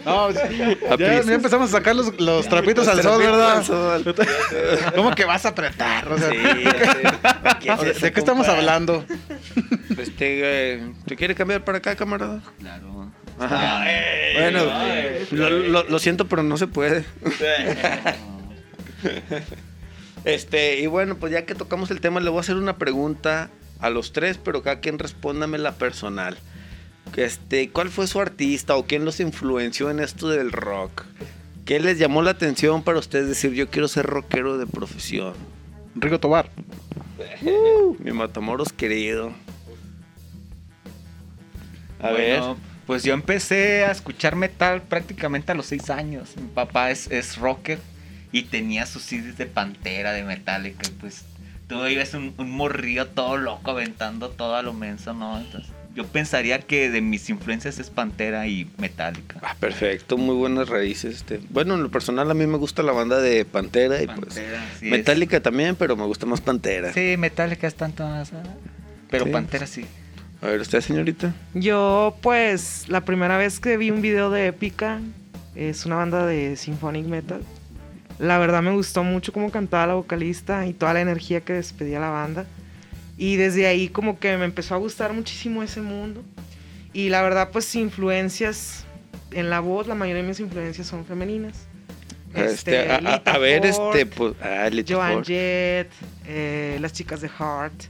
No, 0.06 0.30
ya, 0.98 1.22
ya 1.22 1.34
empezamos 1.34 1.70
a 1.70 1.78
sacar 1.78 1.96
los, 1.96 2.20
los 2.20 2.48
trapitos 2.50 2.88
al 2.88 3.02
sol, 3.02 3.20
¿verdad? 3.22 3.58
al 3.58 3.66
sol. 3.66 4.16
¿Cómo 4.96 5.16
que 5.16 5.26
vas 5.26 5.46
a 5.46 5.50
apretar? 5.50 6.12
O 6.12 6.18
sea, 6.18 6.30
Sí, 6.30 6.38
¿De 8.02 8.12
qué 8.12 8.20
estamos 8.20 8.48
hablando? 8.48 9.06
Este, 9.98 10.74
eh, 10.76 10.94
¿te 11.06 11.16
quiere 11.16 11.36
cambiar 11.36 11.64
para 11.64 11.78
acá, 11.78 11.96
camarada? 11.96 12.42
Claro. 12.60 13.12
Ajá. 13.40 13.84
Bueno, 14.36 14.60
lo, 15.32 15.50
lo- 15.50 15.84
lo 15.84 16.00
siento, 16.00 16.28
pero 16.28 16.44
no 16.44 16.58
se 16.58 16.68
puede. 16.68 17.04
Este, 20.26 20.80
y 20.80 20.88
bueno, 20.88 21.16
pues 21.18 21.32
ya 21.34 21.46
que 21.46 21.56
tocamos 21.56 21.92
el 21.92 22.00
tema, 22.00 22.20
le 22.20 22.30
voy 22.30 22.38
a 22.38 22.42
hacer 22.42 22.56
una 22.56 22.78
pregunta 22.78 23.50
a 23.80 23.90
los 23.90 24.14
tres, 24.14 24.40
pero 24.42 24.62
cada 24.64 24.80
quien 24.80 24.98
respóndame 25.00 25.58
la 25.58 25.74
personal. 25.74 26.38
Este, 27.16 27.70
¿cuál 27.70 27.90
fue 27.90 28.08
su 28.08 28.20
artista 28.20 28.76
o 28.76 28.86
quién 28.86 29.06
los 29.06 29.20
influenció 29.20 29.90
en 29.92 30.00
esto 30.00 30.30
del 30.30 30.52
rock? 30.52 31.04
¿Qué 31.66 31.80
les 31.80 31.98
llamó 31.98 32.22
la 32.22 32.32
atención 32.32 32.84
para 32.84 33.00
ustedes 33.00 33.28
decir 33.28 33.54
yo 33.54 33.70
quiero 33.70 33.88
ser 33.88 34.06
rockero 34.06 34.58
de 34.58 34.66
profesión? 34.66 35.34
Rigo 35.96 36.20
Tobar. 36.20 36.50
Mi 38.00 38.12
Matamoros 38.12 38.74
querido. 38.74 39.32
A 42.02 42.12
Bueno, 42.12 42.58
Pues 42.86 43.04
yo 43.04 43.14
empecé 43.14 43.86
a 43.86 43.92
escuchar 43.92 44.36
metal 44.36 44.82
prácticamente 44.82 45.52
a 45.52 45.56
los 45.56 45.68
seis 45.68 45.90
años. 45.90 46.36
Mi 46.36 46.48
papá 46.48 46.92
es, 46.92 47.10
es 47.12 47.38
rocker 47.38 47.80
y 48.32 48.44
tenía 48.44 48.86
sus 48.86 49.04
CDs 49.04 49.38
de 49.38 49.46
Pantera, 49.46 50.12
de 50.12 50.24
Metallica. 50.24 50.86
y 50.88 50.92
Pues 50.92 51.24
tú 51.70 51.86
ibas 51.86 52.14
un, 52.16 52.34
un 52.38 52.52
morrillo 52.52 53.08
todo 53.08 53.38
loco 53.38 53.72
aventando 53.72 54.30
todo 54.30 54.56
a 54.56 54.64
lo 54.64 54.74
menso, 54.74 55.14
¿no? 55.14 55.40
Entonces 55.40 55.72
yo 55.96 56.06
pensaría 56.06 56.60
que 56.60 56.90
de 56.90 57.02
mis 57.02 57.30
influencias 57.30 57.80
es 57.80 57.90
Pantera 57.90 58.48
y 58.48 58.70
Metallica. 58.78 59.40
Ah, 59.44 59.56
perfecto, 59.60 60.18
muy 60.18 60.36
buenas 60.36 60.70
raíces. 60.70 61.16
Este. 61.18 61.40
Bueno, 61.50 61.76
en 61.76 61.84
lo 61.84 61.92
personal 61.92 62.30
a 62.32 62.34
mí 62.34 62.48
me 62.48 62.58
gusta 62.58 62.82
la 62.84 62.92
banda 62.92 63.20
de 63.20 63.46
Pantera 63.46 64.02
y 64.02 64.08
pues 64.08 64.34
sí 64.36 64.42
es. 64.82 64.92
Metallica 64.92 65.40
también, 65.42 65.76
pero 65.76 65.96
me 65.96 66.06
gusta 66.06 66.26
más 66.26 66.42
Pantera. 66.42 66.92
Sí, 66.94 67.16
Metallica 67.18 67.68
es 67.68 67.76
tanto 67.76 68.04
más. 68.08 68.34
ah, 68.34 68.44
Pero 69.10 69.26
Sí. 69.26 69.32
Pantera 69.32 69.68
sí. 69.68 69.86
A 70.42 70.48
ver, 70.48 70.60
¿usted, 70.60 70.82
señorita? 70.82 71.34
Yo, 71.54 72.18
pues, 72.22 72.86
la 72.90 73.02
primera 73.02 73.38
vez 73.38 73.60
que 73.62 73.78
vi 73.78 73.92
un 73.92 74.02
video 74.02 74.30
de 74.30 74.48
Epica, 74.48 75.00
es 75.56 75.86
una 75.86 75.96
banda 75.96 76.26
de 76.26 76.58
symphonic 76.58 77.06
metal. 77.06 77.42
La 78.20 78.38
verdad 78.40 78.62
me 78.62 78.72
gustó 78.72 79.04
mucho 79.04 79.32
cómo 79.32 79.52
cantaba 79.52 79.88
la 79.88 79.94
vocalista 79.94 80.66
y 80.68 80.74
toda 80.74 80.94
la 80.94 81.02
energía 81.02 81.42
que 81.42 81.54
despedía 81.54 82.00
la 82.00 82.10
banda. 82.10 82.46
Y 83.18 83.36
desde 83.36 83.68
ahí 83.68 83.90
como 83.90 84.20
que 84.20 84.38
me 84.38 84.46
empezó 84.46 84.76
a 84.76 84.78
gustar 84.78 85.14
muchísimo 85.14 85.62
ese 85.64 85.82
mundo. 85.82 86.24
Y 86.94 87.10
la 87.10 87.22
verdad, 87.22 87.50
pues, 87.52 87.74
influencias 87.76 88.86
en 89.32 89.50
la 89.50 89.60
voz, 89.60 89.88
la 89.88 89.96
mayoría 89.96 90.22
de 90.22 90.28
mis 90.30 90.40
influencias 90.40 90.88
son 90.88 91.06
femeninas. 91.06 91.68
Este, 92.34 92.90
a, 92.92 93.22
a- 93.26 93.38
ver, 93.38 93.62
Ford, 93.74 93.96
este, 93.96 94.06
pues, 94.08 94.34
ah, 94.42 94.70
Joan 94.88 95.14
Ford. 95.14 95.26
Jett, 95.26 95.92
eh, 96.26 96.78
las 96.82 96.92
chicas 96.94 97.22
de 97.22 97.30
Heart, 97.30 97.84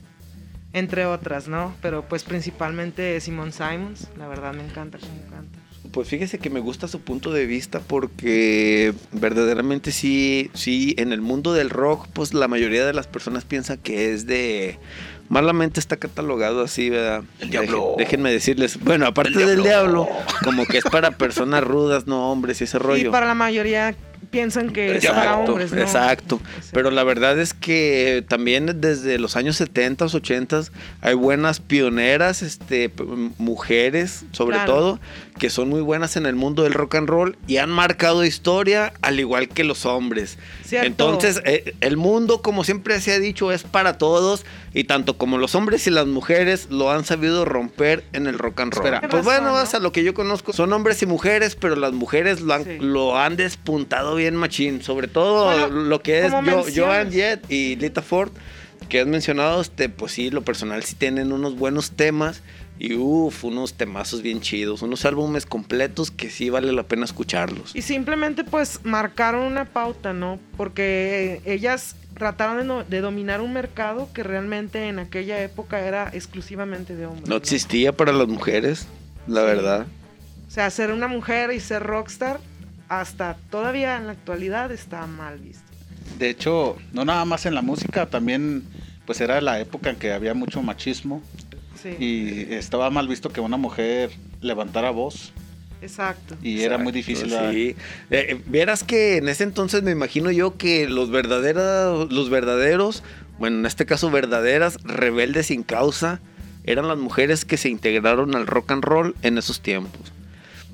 entre 0.73 1.05
otras, 1.05 1.47
¿no? 1.47 1.73
Pero 1.81 2.03
pues 2.07 2.23
principalmente 2.23 3.19
Simon 3.21 3.53
Simons, 3.53 4.07
la 4.17 4.27
verdad 4.27 4.53
me 4.53 4.63
encanta 4.65 4.97
cómo 4.97 5.21
canta. 5.29 5.59
Pues 5.91 6.07
fíjese 6.09 6.39
que 6.39 6.49
me 6.49 6.59
gusta 6.59 6.87
su 6.87 7.01
punto 7.01 7.31
de 7.31 7.45
vista 7.45 7.79
porque 7.79 8.93
verdaderamente 9.11 9.91
sí, 9.91 10.49
sí, 10.53 10.95
en 10.97 11.13
el 11.13 11.21
mundo 11.21 11.53
del 11.53 11.69
rock, 11.69 12.07
pues 12.11 12.33
la 12.33 12.47
mayoría 12.47 12.85
de 12.85 12.93
las 12.93 13.05
personas 13.07 13.45
piensan 13.45 13.77
que 13.77 14.11
es 14.11 14.25
de... 14.25 14.79
Malamente 15.33 15.79
está 15.79 15.97
catalogado 15.97 16.61
así, 16.61 16.89
¿verdad? 16.89 17.23
El 17.39 17.49
diablo. 17.49 17.93
Dejen- 17.93 17.97
déjenme 17.97 18.31
decirles, 18.31 18.79
bueno, 18.79 19.07
aparte 19.07 19.45
del 19.45 19.63
diablo, 19.63 20.07
como 20.43 20.65
que 20.65 20.77
es 20.77 20.83
para 20.85 21.11
personas 21.11 21.63
rudas, 21.63 22.05
no 22.07 22.31
hombres 22.31 22.61
y 22.61 22.65
ese 22.65 22.77
rollo. 22.79 23.09
Y 23.09 23.11
para 23.11 23.25
la 23.25 23.33
mayoría 23.33 23.95
piensan 24.29 24.71
que 24.71 24.95
es 24.97 25.05
para 25.05 25.21
Exacto, 25.23 25.51
hombres, 25.51 25.71
¿no? 25.73 25.81
exacto. 25.81 26.41
Pero 26.71 26.89
la 26.91 27.03
verdad 27.03 27.37
es 27.39 27.53
que 27.53 28.23
también 28.27 28.79
desde 28.79 29.19
los 29.19 29.35
años 29.35 29.57
70, 29.57 30.05
80 30.05 30.61
hay 31.01 31.13
buenas 31.13 31.59
pioneras, 31.59 32.41
este, 32.41 32.89
mujeres 33.37 34.23
sobre 34.31 34.55
Claro. 34.55 34.73
todo, 34.73 34.99
que 35.39 35.49
son 35.49 35.69
muy 35.69 35.81
buenas 35.81 36.15
en 36.15 36.25
el 36.25 36.35
mundo 36.35 36.63
del 36.63 36.73
rock 36.73 36.95
and 36.95 37.09
roll 37.09 37.37
y 37.47 37.57
han 37.57 37.69
marcado 37.69 38.23
historia 38.25 38.93
al 39.01 39.19
igual 39.19 39.49
que 39.49 39.63
los 39.63 39.85
hombres. 39.85 40.37
Cierto. 40.65 40.87
Entonces, 40.87 41.41
eh, 41.45 41.75
el 41.81 41.97
mundo, 41.97 42.41
como 42.41 42.63
siempre 42.63 42.99
se 43.01 43.11
ha 43.13 43.19
dicho, 43.19 43.51
es 43.51 43.63
para 43.63 43.97
todos 43.97 44.45
y 44.73 44.85
tanto 44.85 45.17
como 45.17 45.37
los 45.37 45.53
hombres 45.55 45.85
y 45.87 45.91
las 45.91 46.07
mujeres 46.07 46.67
lo 46.71 46.91
han 46.91 47.05
sabido 47.05 47.45
romper 47.45 48.03
en 48.13 48.27
el 48.27 48.39
rock 48.39 48.61
and 48.61 48.73
roll. 48.73 48.85
Espera. 48.87 49.07
Pues 49.07 49.23
bueno, 49.23 49.47
razón, 49.47 49.61
hasta 49.61 49.79
lo 49.79 49.91
que 49.91 50.03
yo 50.03 50.13
conozco 50.13 50.51
son 50.53 50.73
hombres 50.73 51.01
y 51.01 51.05
mujeres, 51.05 51.55
pero 51.55 51.75
las 51.75 51.93
mujeres 51.93 52.41
lo 52.41 52.53
han, 52.55 52.63
Sí. 52.63 52.77
lo 52.79 53.17
han 53.19 53.35
despuntado 53.35 54.15
bien 54.15 54.35
machín. 54.35 54.81
Sobre 54.81 55.07
todo 55.07 55.45
Bueno, 55.45 55.67
lo 55.69 56.01
que 56.01 56.25
es 56.25 56.31
Jo- 56.31 56.41
mencionas. 56.41 56.73
Joan 56.75 57.11
Jett 57.11 57.51
y 57.51 57.75
Lita 57.75 58.01
Ford, 58.01 58.31
que 58.89 58.99
has 58.99 59.07
mencionado, 59.07 59.61
este, 59.61 59.89
pues 59.89 60.11
sí, 60.11 60.29
lo 60.29 60.41
personal 60.41 60.83
sí 60.83 60.95
tienen 60.95 61.31
unos 61.31 61.55
buenos 61.55 61.91
temas 61.91 62.41
y 62.79 62.95
uff, 62.95 63.43
unos 63.45 63.73
temazos 63.75 64.21
bien 64.21 64.41
chidos, 64.41 64.81
unos 64.81 65.05
álbumes 65.05 65.45
completos 65.45 66.11
que 66.11 66.29
sí 66.29 66.49
vale 66.49 66.71
la 66.73 66.83
pena 66.83 67.05
escucharlos. 67.05 67.75
Y 67.75 67.81
simplemente 67.81 68.43
pues 68.43 68.79
marcaron 68.83 69.43
una 69.45 69.65
pauta, 69.65 70.11
¿no? 70.13 70.39
Porque 70.57 71.41
eh, 71.45 71.53
ellas 71.53 71.95
trataron 72.17 72.57
de, 72.57 72.63
no- 72.65 72.83
de 72.83 73.01
dominar 73.01 73.41
un 73.41 73.53
mercado 73.53 74.09
que 74.13 74.23
realmente 74.23 74.87
en 74.87 74.99
aquella 74.99 75.41
época 75.41 75.79
era 75.81 76.09
exclusivamente 76.13 76.95
de 76.95 77.05
hombres. 77.05 77.27
No 77.29 77.35
existía 77.35 77.95
para 77.95 78.11
las 78.11 78.27
mujeres, 78.27 78.87
la 79.27 79.41
Sí. 79.41 79.45
verdad. 79.47 79.85
O 80.47 80.51
sea, 80.51 80.69
ser 80.69 80.91
una 80.91 81.07
mujer 81.07 81.51
y 81.51 81.59
ser 81.59 81.81
rockstar, 81.83 82.39
hasta 82.89 83.37
todavía 83.49 83.97
en 83.97 84.05
la 84.07 84.11
actualidad 84.11 84.71
está 84.71 85.07
mal 85.07 85.39
visto. 85.39 85.63
De 86.19 86.29
hecho, 86.29 86.77
no 86.91 87.05
nada 87.05 87.25
más 87.25 87.45
en 87.47 87.55
la 87.55 87.61
música, 87.63 88.05
también 88.07 88.63
pues 89.05 89.19
era 89.21 89.41
la 89.41 89.59
época 89.59 89.89
en 89.89 89.95
que 89.95 90.11
había 90.13 90.33
mucho 90.33 90.61
machismo 90.61 91.21
Sí, 91.83 91.95
y 91.99 92.53
estaba 92.53 92.89
mal 92.89 93.07
visto 93.07 93.29
que 93.29 93.41
una 93.41 93.57
mujer 93.57 94.11
levantara 94.41 94.89
voz 94.89 95.33
exacto. 95.83 96.35
y 96.41 96.61
era 96.61 96.77
muy 96.77 96.91
difícil. 96.91 97.29
Sí. 97.29 97.35
Eh, 97.35 97.75
eh, 98.09 98.41
vieras 98.45 98.83
que 98.83 99.17
en 99.17 99.29
ese 99.29 99.43
entonces 99.43 99.83
me 99.83 99.91
imagino 99.91 100.31
yo 100.31 100.57
que 100.57 100.87
los 100.87 101.11
verdaderos, 101.11 102.11
los 102.11 102.29
verdaderos, 102.29 103.03
bueno, 103.37 103.59
en 103.59 103.65
este 103.65 103.85
caso 103.85 104.09
verdaderas, 104.09 104.77
rebeldes 104.83 105.47
sin 105.47 105.63
causa, 105.63 106.19
eran 106.63 106.87
las 106.87 106.97
mujeres 106.97 107.45
que 107.45 107.57
se 107.57 107.69
integraron 107.69 108.35
al 108.35 108.47
rock 108.47 108.71
and 108.71 108.83
roll 108.83 109.15
en 109.21 109.37
esos 109.37 109.59
tiempos. 109.59 110.13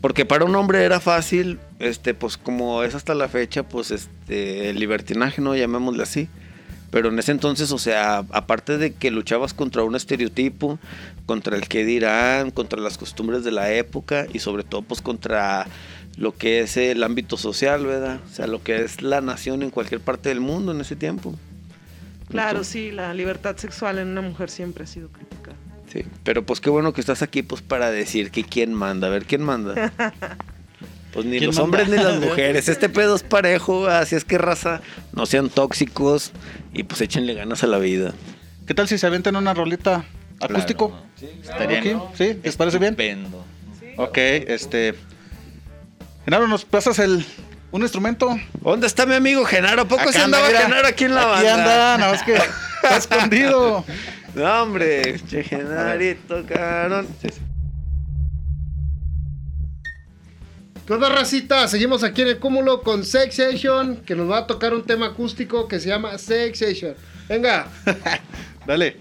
Porque 0.02 0.26
para 0.26 0.46
un 0.46 0.56
hombre 0.56 0.84
era 0.84 1.00
fácil, 1.00 1.60
este, 1.80 2.14
pues 2.14 2.38
como 2.38 2.84
es 2.84 2.96
hasta 2.96 3.16
la 3.16 3.28
fecha, 3.28 3.64
pues 3.64 3.92
este, 3.92 4.70
el 4.70 4.80
libertinaje, 4.80 5.42
¿no? 5.42 5.56
Llamémosle 5.56 6.04
así. 6.04 6.30
Pero 6.92 7.10
en 7.10 7.20
ese 7.20 7.32
entonces, 7.32 7.72
o 7.72 7.78
sea, 7.78 8.26
aparte 8.32 8.78
de 8.78 8.94
que 8.94 9.12
luchabas 9.12 9.54
contra 9.54 9.84
un 9.84 9.96
estereotipo, 9.96 10.80
contra 11.26 11.56
el 11.56 11.68
que 11.68 11.86
dirán, 11.86 12.52
contra 12.52 12.80
las 12.80 12.98
costumbres 12.98 13.44
de 13.44 13.52
la 13.52 13.72
época 13.72 14.26
y 14.34 14.40
sobre 14.40 14.64
todo 14.64 14.82
pues 14.82 15.02
contra 15.02 15.68
lo 16.18 16.36
que 16.36 16.62
es 16.62 16.78
el 16.78 17.04
ámbito 17.04 17.38
social, 17.38 17.86
¿verdad? 17.86 18.20
O 18.26 18.34
sea, 18.34 18.48
lo 18.48 18.64
que 18.64 18.84
es 18.84 19.02
la 19.02 19.22
nación 19.22 19.62
en 19.62 19.70
cualquier 19.70 20.02
parte 20.02 20.30
del 20.30 20.40
mundo 20.40 20.72
en 20.72 20.82
ese 20.82 20.96
tiempo. 20.96 21.36
Claro, 22.30 22.50
Entonces, 22.50 22.74
sí, 22.74 22.92
la 22.92 23.14
libertad 23.14 23.56
sexual 23.58 24.00
en 24.00 24.10
una 24.10 24.22
mujer 24.22 24.50
siempre 24.50 24.84
ha 24.84 24.88
sido 24.88 25.10
criticada. 25.10 25.58
Sí, 25.92 26.04
pero 26.24 26.44
pues 26.44 26.60
qué 26.60 26.70
bueno 26.70 26.94
que 26.94 27.02
estás 27.02 27.22
aquí 27.22 27.42
pues 27.42 27.62
para 27.62 27.90
decir 27.90 28.32
que 28.32 28.44
quién 28.44 28.74
manda, 28.74 29.08
a 29.08 29.10
ver 29.10 29.26
quién 29.26 29.42
manda. 29.42 29.92
Pues 31.14 31.26
ni 31.26 31.38
¿Quién 31.40 31.48
los 31.48 31.56
manda? 31.56 31.64
hombres 31.66 31.90
ni 31.90 31.98
las 31.98 32.20
mujeres, 32.20 32.70
este 32.70 32.88
pedo 32.90 33.16
es 33.16 33.24
parejo, 33.24 33.88
así 33.88 34.16
es 34.16 34.24
que 34.26 34.38
raza, 34.38 34.82
no 35.14 35.26
sean 35.26 35.50
tóxicos 35.50 36.32
y 36.74 36.84
pues 36.84 37.02
échenle 37.02 37.34
ganas 37.34 37.64
a 37.64 37.68
la 37.68 37.80
vida. 37.80 38.14
¿Qué 38.68 38.74
tal 38.76 38.88
si 38.88 38.98
se 38.98 39.08
aventan 39.08 39.36
una 39.36 39.54
rolita 39.54 40.06
acústico? 40.40 40.96
Estaría 41.42 41.96
Ok, 41.98 42.16
¿Sí? 42.16 42.40
¿Les 42.44 42.56
parece 42.56 42.78
bien? 42.78 42.92
estupendo. 42.94 43.44
Ok, 43.98 44.18
este. 44.18 44.94
Genaro, 46.26 46.48
¿nos 46.48 46.64
pasas 46.66 47.00
el 47.00 47.26
un 47.72 47.82
instrumento? 47.82 48.40
¿Dónde 48.62 48.86
está 48.88 49.06
mi 49.06 49.16
amigo 49.16 49.44
Genaro? 49.46 49.82
¿A 49.82 49.86
poco 49.88 50.02
Acá 50.04 50.12
se 50.12 50.20
anda, 50.22 50.38
andaba 50.38 50.48
mira. 50.48 50.62
Genaro 50.62 50.88
aquí 50.88 51.04
en 51.06 51.16
la 51.16 51.22
Aquí 51.22 51.46
banda? 51.46 51.54
anda, 51.56 51.98
nada 51.98 52.12
más 52.12 52.24
que 52.24 52.34
está 52.84 52.98
escondido. 52.98 53.84
No, 54.36 54.62
hombre, 54.64 55.20
che 55.28 55.44
Genarito, 55.44 56.46
carón. 56.48 57.08
¿Qué 60.90 60.96
onda, 60.96 61.08
racita? 61.08 61.68
Seguimos 61.68 62.04
aquí 62.04 62.24
en 62.24 62.30
el 62.30 62.40
cúmulo 62.40 62.82
con 62.82 63.06
Sex 63.06 63.36
Session, 63.36 63.98
que 63.98 64.16
nos 64.16 64.28
va 64.28 64.40
a 64.40 64.48
tocar 64.48 64.74
un 64.74 64.84
tema 64.84 65.06
acústico 65.06 65.68
que 65.68 65.80
se 65.80 65.88
llama 65.88 66.18
Sex 66.18 66.58
Session. 66.58 66.96
Venga. 67.30 67.68
Dale. 68.66 68.98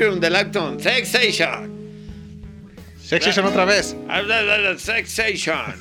Sexation, 0.00 0.20
del 0.20 0.34
Acton. 0.36 0.80
Sexation. 0.80 1.78
Sexation 2.98 3.44
otra 3.44 3.66
vez. 3.66 3.94
Sexation. 4.78 5.74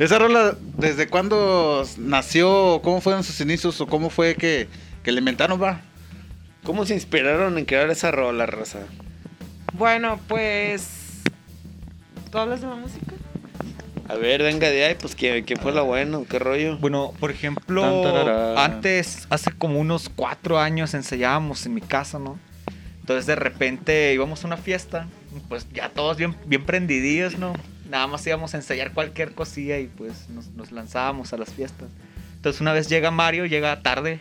Esa 0.00 0.18
rola, 0.18 0.56
¿desde 0.76 1.06
cuándo 1.06 1.86
nació? 1.98 2.80
¿Cómo 2.82 3.00
fueron 3.00 3.22
sus 3.22 3.40
inicios? 3.40 3.80
¿O 3.80 3.86
cómo 3.86 4.10
fue 4.10 4.34
que, 4.34 4.66
que 5.04 5.12
le 5.12 5.20
inventaron, 5.20 5.62
va? 5.62 5.82
¿Cómo 6.64 6.84
se 6.84 6.94
inspiraron 6.94 7.56
en 7.58 7.64
crear 7.64 7.88
esa 7.90 8.10
rola, 8.10 8.46
raza? 8.46 8.80
Bueno, 9.72 10.18
pues. 10.26 11.22
¿Tú 12.32 12.38
hablas 12.38 12.60
de 12.60 12.66
la 12.66 12.74
música? 12.74 13.12
A 14.08 14.14
ver, 14.14 14.42
venga 14.42 14.68
de 14.70 14.84
ahí, 14.84 14.96
pues 14.98 15.14
¿quién, 15.14 15.44
quién 15.44 15.58
fue 15.58 15.72
la 15.72 15.82
buena? 15.82 16.20
¿Qué 16.28 16.38
rollo? 16.38 16.78
Bueno, 16.78 17.12
por 17.18 17.30
ejemplo, 17.30 18.56
antes, 18.56 19.26
hace 19.30 19.50
como 19.52 19.80
unos 19.80 20.08
cuatro 20.08 20.58
años 20.58 20.94
ensayábamos 20.94 21.66
en 21.66 21.74
mi 21.74 21.80
casa, 21.80 22.18
¿no? 22.18 22.38
Entonces 23.00 23.26
de 23.26 23.36
repente 23.36 24.12
íbamos 24.14 24.44
a 24.44 24.46
una 24.48 24.56
fiesta, 24.56 25.06
pues 25.48 25.66
ya 25.72 25.88
todos 25.90 26.16
bien, 26.16 26.34
bien 26.46 26.64
prendidillos, 26.64 27.38
¿no? 27.38 27.52
Nada 27.88 28.06
más 28.06 28.26
íbamos 28.26 28.54
a 28.54 28.56
ensayar 28.56 28.92
cualquier 28.92 29.32
cosilla 29.32 29.78
y 29.78 29.86
pues 29.86 30.28
nos, 30.28 30.48
nos 30.48 30.72
lanzábamos 30.72 31.32
a 31.32 31.36
las 31.36 31.52
fiestas. 31.52 31.88
Entonces 32.34 32.60
una 32.60 32.72
vez 32.72 32.88
llega 32.88 33.10
Mario, 33.10 33.46
llega 33.46 33.80
tarde 33.82 34.20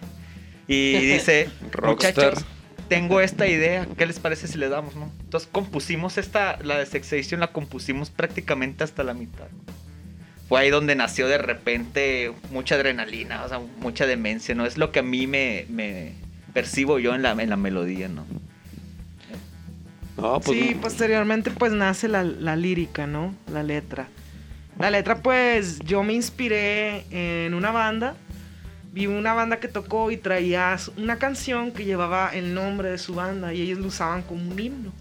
y 0.67 0.93
dice, 1.05 1.49
Rockstar. 1.71 2.25
muchachos, 2.33 2.45
tengo 2.87 3.21
esta 3.21 3.47
idea, 3.47 3.87
¿qué 3.97 4.05
les 4.05 4.19
parece 4.19 4.47
si 4.47 4.57
le 4.57 4.69
damos, 4.69 4.95
no? 4.95 5.11
Entonces 5.21 5.49
compusimos 5.51 6.17
esta, 6.17 6.57
la 6.63 6.77
de 6.77 6.85
Sexation 6.85 7.39
la 7.39 7.47
compusimos 7.47 8.09
prácticamente 8.09 8.83
hasta 8.83 9.03
la 9.03 9.13
mitad. 9.13 9.47
Fue 10.47 10.59
ahí 10.59 10.69
donde 10.69 10.95
nació 10.95 11.27
de 11.27 11.39
repente 11.39 12.31
mucha 12.51 12.75
adrenalina, 12.75 13.43
o 13.43 13.49
sea, 13.49 13.59
mucha 13.79 14.05
demencia, 14.05 14.53
¿no? 14.53 14.65
Es 14.65 14.77
lo 14.77 14.91
que 14.91 14.99
a 14.99 15.03
mí 15.03 15.25
me, 15.25 15.65
me 15.69 16.13
percibo 16.53 16.99
yo 16.99 17.15
en 17.15 17.23
la, 17.23 17.31
en 17.31 17.49
la 17.49 17.57
melodía, 17.57 18.07
¿no? 18.07 18.25
No, 20.17 20.39
pues 20.39 20.57
sí, 20.57 20.77
posteriormente 20.79 21.51
pues 21.51 21.73
nace 21.73 22.07
la, 22.07 22.23
la 22.23 22.55
lírica, 22.55 23.05
¿no? 23.05 23.35
La 23.51 23.63
letra. 23.63 24.07
La 24.79 24.89
letra 24.89 25.17
pues 25.21 25.79
yo 25.79 26.03
me 26.03 26.13
inspiré 26.13 27.05
en 27.11 27.53
una 27.53 27.71
banda. 27.71 28.15
Vi 28.95 29.07
una 29.07 29.33
banda 29.33 29.59
que 29.59 29.67
tocó 29.67 30.09
y 30.09 30.15
traía 30.15 30.77
una 30.95 31.17
canción 31.17 31.73
que 31.73 31.83
llevaba 31.83 32.29
el 32.33 32.53
nombre 32.53 32.91
de 32.91 32.97
su 32.97 33.13
banda 33.13 33.53
y 33.53 33.59
ellos 33.59 33.79
lo 33.79 33.87
usaban 33.87 34.21
como 34.21 34.49
un 34.49 34.57
himno. 34.57 34.93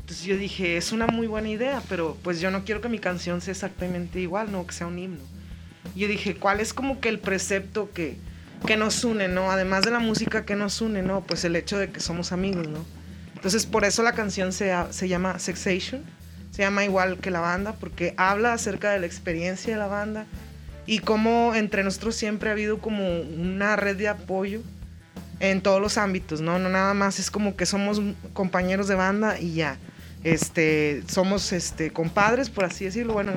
Entonces 0.00 0.26
yo 0.26 0.36
dije, 0.36 0.76
es 0.76 0.92
una 0.92 1.06
muy 1.06 1.26
buena 1.26 1.48
idea, 1.48 1.82
pero 1.88 2.18
pues 2.22 2.38
yo 2.42 2.50
no 2.50 2.66
quiero 2.66 2.82
que 2.82 2.90
mi 2.90 2.98
canción 2.98 3.40
sea 3.40 3.52
exactamente 3.52 4.20
igual, 4.20 4.52
no 4.52 4.66
que 4.66 4.74
sea 4.74 4.88
un 4.88 4.98
himno. 4.98 5.22
Yo 5.96 6.06
dije, 6.06 6.36
¿cuál 6.36 6.60
es 6.60 6.74
como 6.74 7.00
que 7.00 7.08
el 7.08 7.18
precepto 7.18 7.90
que, 7.94 8.18
que 8.66 8.76
nos 8.76 9.04
une, 9.04 9.26
no? 9.26 9.50
Además 9.50 9.84
de 9.84 9.90
la 9.90 10.00
música 10.00 10.44
que 10.44 10.54
nos 10.54 10.82
une, 10.82 11.00
¿no? 11.00 11.22
Pues 11.22 11.42
el 11.46 11.56
hecho 11.56 11.78
de 11.78 11.90
que 11.90 12.00
somos 12.00 12.32
amigos, 12.32 12.68
¿no? 12.68 12.84
Entonces 13.34 13.64
por 13.64 13.86
eso 13.86 14.02
la 14.02 14.12
canción 14.12 14.52
se, 14.52 14.70
se 14.90 15.08
llama 15.08 15.38
Sexation, 15.38 16.02
se 16.50 16.60
llama 16.60 16.84
igual 16.84 17.16
que 17.16 17.30
la 17.30 17.40
banda, 17.40 17.72
porque 17.80 18.12
habla 18.18 18.52
acerca 18.52 18.90
de 18.90 19.00
la 19.00 19.06
experiencia 19.06 19.72
de 19.72 19.78
la 19.78 19.86
banda 19.86 20.26
y 20.90 20.98
cómo 20.98 21.54
entre 21.54 21.84
nosotros 21.84 22.16
siempre 22.16 22.48
ha 22.48 22.52
habido 22.52 22.80
como 22.80 23.20
una 23.20 23.76
red 23.76 23.96
de 23.96 24.08
apoyo 24.08 24.60
en 25.38 25.60
todos 25.60 25.80
los 25.80 25.96
ámbitos, 25.96 26.40
¿no? 26.40 26.58
No 26.58 26.68
nada 26.68 26.94
más 26.94 27.20
es 27.20 27.30
como 27.30 27.54
que 27.54 27.64
somos 27.64 28.02
compañeros 28.32 28.88
de 28.88 28.96
banda 28.96 29.38
y 29.38 29.54
ya. 29.54 29.78
Este, 30.24 31.04
somos 31.06 31.52
este 31.52 31.92
compadres, 31.92 32.50
por 32.50 32.64
así 32.64 32.86
decirlo, 32.86 33.12
bueno, 33.12 33.34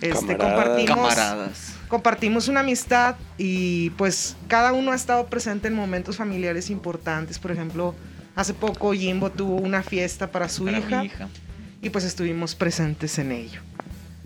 este 0.00 0.38
Camaradas. 0.38 0.64
compartimos 0.64 1.14
Camaradas. 1.14 1.74
compartimos 1.88 2.48
una 2.48 2.60
amistad 2.60 3.16
y 3.36 3.90
pues 3.90 4.34
cada 4.48 4.72
uno 4.72 4.92
ha 4.92 4.96
estado 4.96 5.26
presente 5.26 5.68
en 5.68 5.74
momentos 5.74 6.16
familiares 6.16 6.70
importantes. 6.70 7.38
Por 7.38 7.50
ejemplo, 7.52 7.94
hace 8.34 8.54
poco 8.54 8.94
Jimbo 8.94 9.30
tuvo 9.30 9.56
una 9.56 9.82
fiesta 9.82 10.30
para 10.30 10.48
su 10.48 10.64
Para 10.64 10.78
hija, 10.78 11.00
mi 11.00 11.06
hija. 11.08 11.28
y 11.82 11.90
pues 11.90 12.04
estuvimos 12.04 12.54
presentes 12.54 13.18
en 13.18 13.32
ello. 13.32 13.60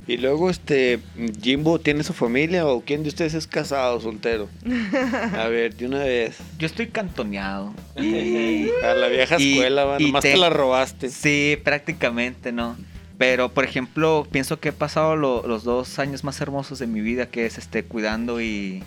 Y 0.06 0.16
luego, 0.16 0.50
este, 0.50 0.98
Jimbo 1.40 1.78
tiene 1.78 2.02
su 2.02 2.12
familia 2.12 2.66
o 2.66 2.80
quién 2.80 3.02
de 3.04 3.08
ustedes 3.10 3.34
es 3.34 3.46
casado, 3.46 4.00
soltero? 4.00 4.48
A 5.38 5.46
ver, 5.48 5.76
de 5.76 5.86
una 5.86 6.00
vez. 6.00 6.38
Yo 6.58 6.66
estoy 6.66 6.88
cantoneado. 6.88 7.72
A 7.96 8.94
la 8.94 9.08
vieja 9.08 9.36
escuela, 9.36 9.84
va, 9.84 10.00
y 10.00 10.06
nomás 10.06 10.22
te- 10.22 10.32
te 10.32 10.36
la 10.38 10.50
robaste. 10.50 11.08
Sí, 11.08 11.56
prácticamente, 11.62 12.50
¿no? 12.52 12.76
Pero, 13.18 13.50
por 13.50 13.62
ejemplo, 13.64 14.26
pienso 14.30 14.58
que 14.58 14.70
he 14.70 14.72
pasado 14.72 15.14
lo- 15.14 15.46
los 15.46 15.62
dos 15.62 15.98
años 16.00 16.24
más 16.24 16.40
hermosos 16.40 16.80
de 16.80 16.88
mi 16.88 17.00
vida, 17.00 17.26
que 17.26 17.46
es 17.46 17.56
este 17.58 17.84
cuidando 17.84 18.40
y, 18.40 18.82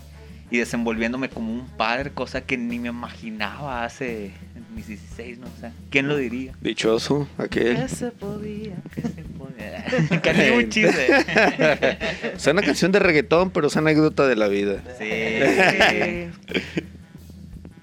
y 0.51 0.57
desenvolviéndome 0.57 1.29
como 1.29 1.51
un 1.51 1.67
padre, 1.67 2.11
cosa 2.11 2.41
que 2.41 2.57
ni 2.57 2.79
me 2.79 2.89
imaginaba 2.89 3.83
hace 3.83 4.31
mis 4.75 4.87
16, 4.87 5.39
¿no? 5.39 5.47
O 5.47 5.59
sea, 5.59 5.71
¿quién 5.89 6.07
lo 6.07 6.17
diría? 6.17 6.53
Dichoso, 6.61 7.27
aquel. 7.37 7.87
se 7.89 8.11
podía. 8.11 8.75
Casi 10.21 10.49
un 10.49 10.69
chiste. 10.69 11.07
Es 12.35 12.45
una 12.47 12.61
canción 12.61 12.91
de 12.91 12.99
reggaetón, 12.99 13.49
pero 13.51 13.67
es 13.67 13.77
anécdota 13.77 14.27
de 14.27 14.35
la 14.35 14.47
vida. 14.47 14.83
Sí, 14.97 16.29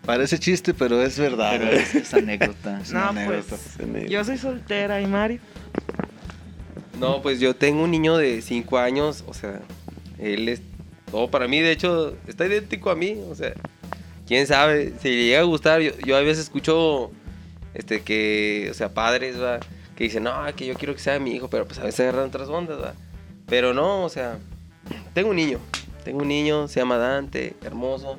Parece 0.05 0.38
chiste, 0.38 0.75
pero 0.75 1.01
es 1.03 1.18
verdad. 1.18 1.55
pero 1.59 1.70
es, 1.70 1.94
es 1.94 2.12
anécdota. 2.12 2.81
Es 2.81 2.92
no, 2.92 3.09
anécdota. 3.09 3.57
pues 3.90 4.11
yo 4.11 4.25
soy 4.25 4.37
soltera 4.37 5.01
y 5.01 5.07
Mari. 5.07 5.40
No, 6.98 7.22
pues 7.22 7.40
yo 7.40 7.55
tengo 7.55 7.85
un 7.85 7.90
niño 7.90 8.16
de 8.16 8.42
5 8.42 8.79
años, 8.79 9.25
o 9.27 9.33
sea, 9.35 9.61
él 10.18 10.48
es 10.48 10.61
todo 11.12 11.31
para 11.31 11.46
mí, 11.46 11.61
de 11.61 11.70
hecho, 11.70 12.16
está 12.27 12.46
idéntico 12.46 12.90
a 12.90 12.96
mí, 12.96 13.22
o 13.31 13.35
sea, 13.35 13.53
quién 14.27 14.46
sabe, 14.46 14.94
si 15.01 15.11
le 15.11 15.27
llega 15.27 15.40
a 15.40 15.44
gustar, 15.44 15.83
yo, 15.83 15.92
yo 16.07 16.16
a 16.16 16.20
veces 16.20 16.44
escucho, 16.44 17.12
este, 17.75 18.01
que, 18.03 18.68
o 18.70 18.75
sea, 18.75 18.94
padres, 18.94 19.40
¿va? 19.40 19.61
que 19.94 20.05
dicen, 20.05 20.22
no, 20.22 20.33
que 20.57 20.66
yo 20.66 20.75
quiero 20.75 20.94
que 20.94 21.01
sea 21.01 21.18
mi 21.18 21.33
hijo, 21.33 21.48
pero 21.48 21.66
pues 21.66 21.79
a 21.79 21.85
veces 21.85 22.01
agarran 22.01 22.29
otras 22.29 22.48
ondas, 22.48 22.81
¿va? 22.83 22.94
pero 23.46 23.75
no, 23.75 24.05
o 24.05 24.09
sea, 24.09 24.38
tengo 25.12 25.29
un 25.29 25.37
niño, 25.37 25.59
tengo 26.03 26.22
un 26.22 26.29
niño, 26.29 26.66
se 26.66 26.81
llama 26.81 26.96
Dante, 26.96 27.57
hermoso, 27.62 28.18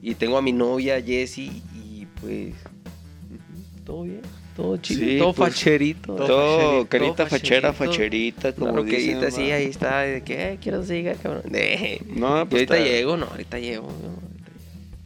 y 0.00 0.14
tengo 0.14 0.38
a 0.38 0.42
mi 0.42 0.52
novia 0.52 1.02
Jessie, 1.02 1.60
y 1.74 2.06
pues, 2.20 2.54
todo 3.84 4.04
bien. 4.04 4.22
Todo 4.56 4.76
chido, 4.76 5.00
Sí, 5.00 5.18
todo 5.18 5.32
pues, 5.32 5.54
facherito. 5.54 6.14
Todo, 6.14 6.58
facherito, 6.84 6.88
carita 6.88 7.26
fachera, 7.26 7.72
facherito. 7.72 8.40
facherita, 8.42 8.48
Una 8.48 8.56
como 8.72 8.82
dicen, 8.84 9.14
roquerita 9.20 9.26
así, 9.28 9.48
va. 9.48 9.54
ahí 9.56 9.64
está, 9.64 10.00
de 10.00 10.22
que, 10.22 10.52
"Eh, 10.52 10.58
quiero 10.62 10.84
siga, 10.84 11.14
cabrón. 11.14 11.42
Eh, 11.54 12.00
No, 12.08 12.46
pues 12.48 12.68
ahorita 12.68 12.76
está- 12.76 12.78
llego, 12.78 13.16
no, 13.16 13.26
ahorita 13.26 13.58
llego. 13.58 13.86
no, 13.88 13.94
ahorita 14.10 14.48
llego. 14.48 14.62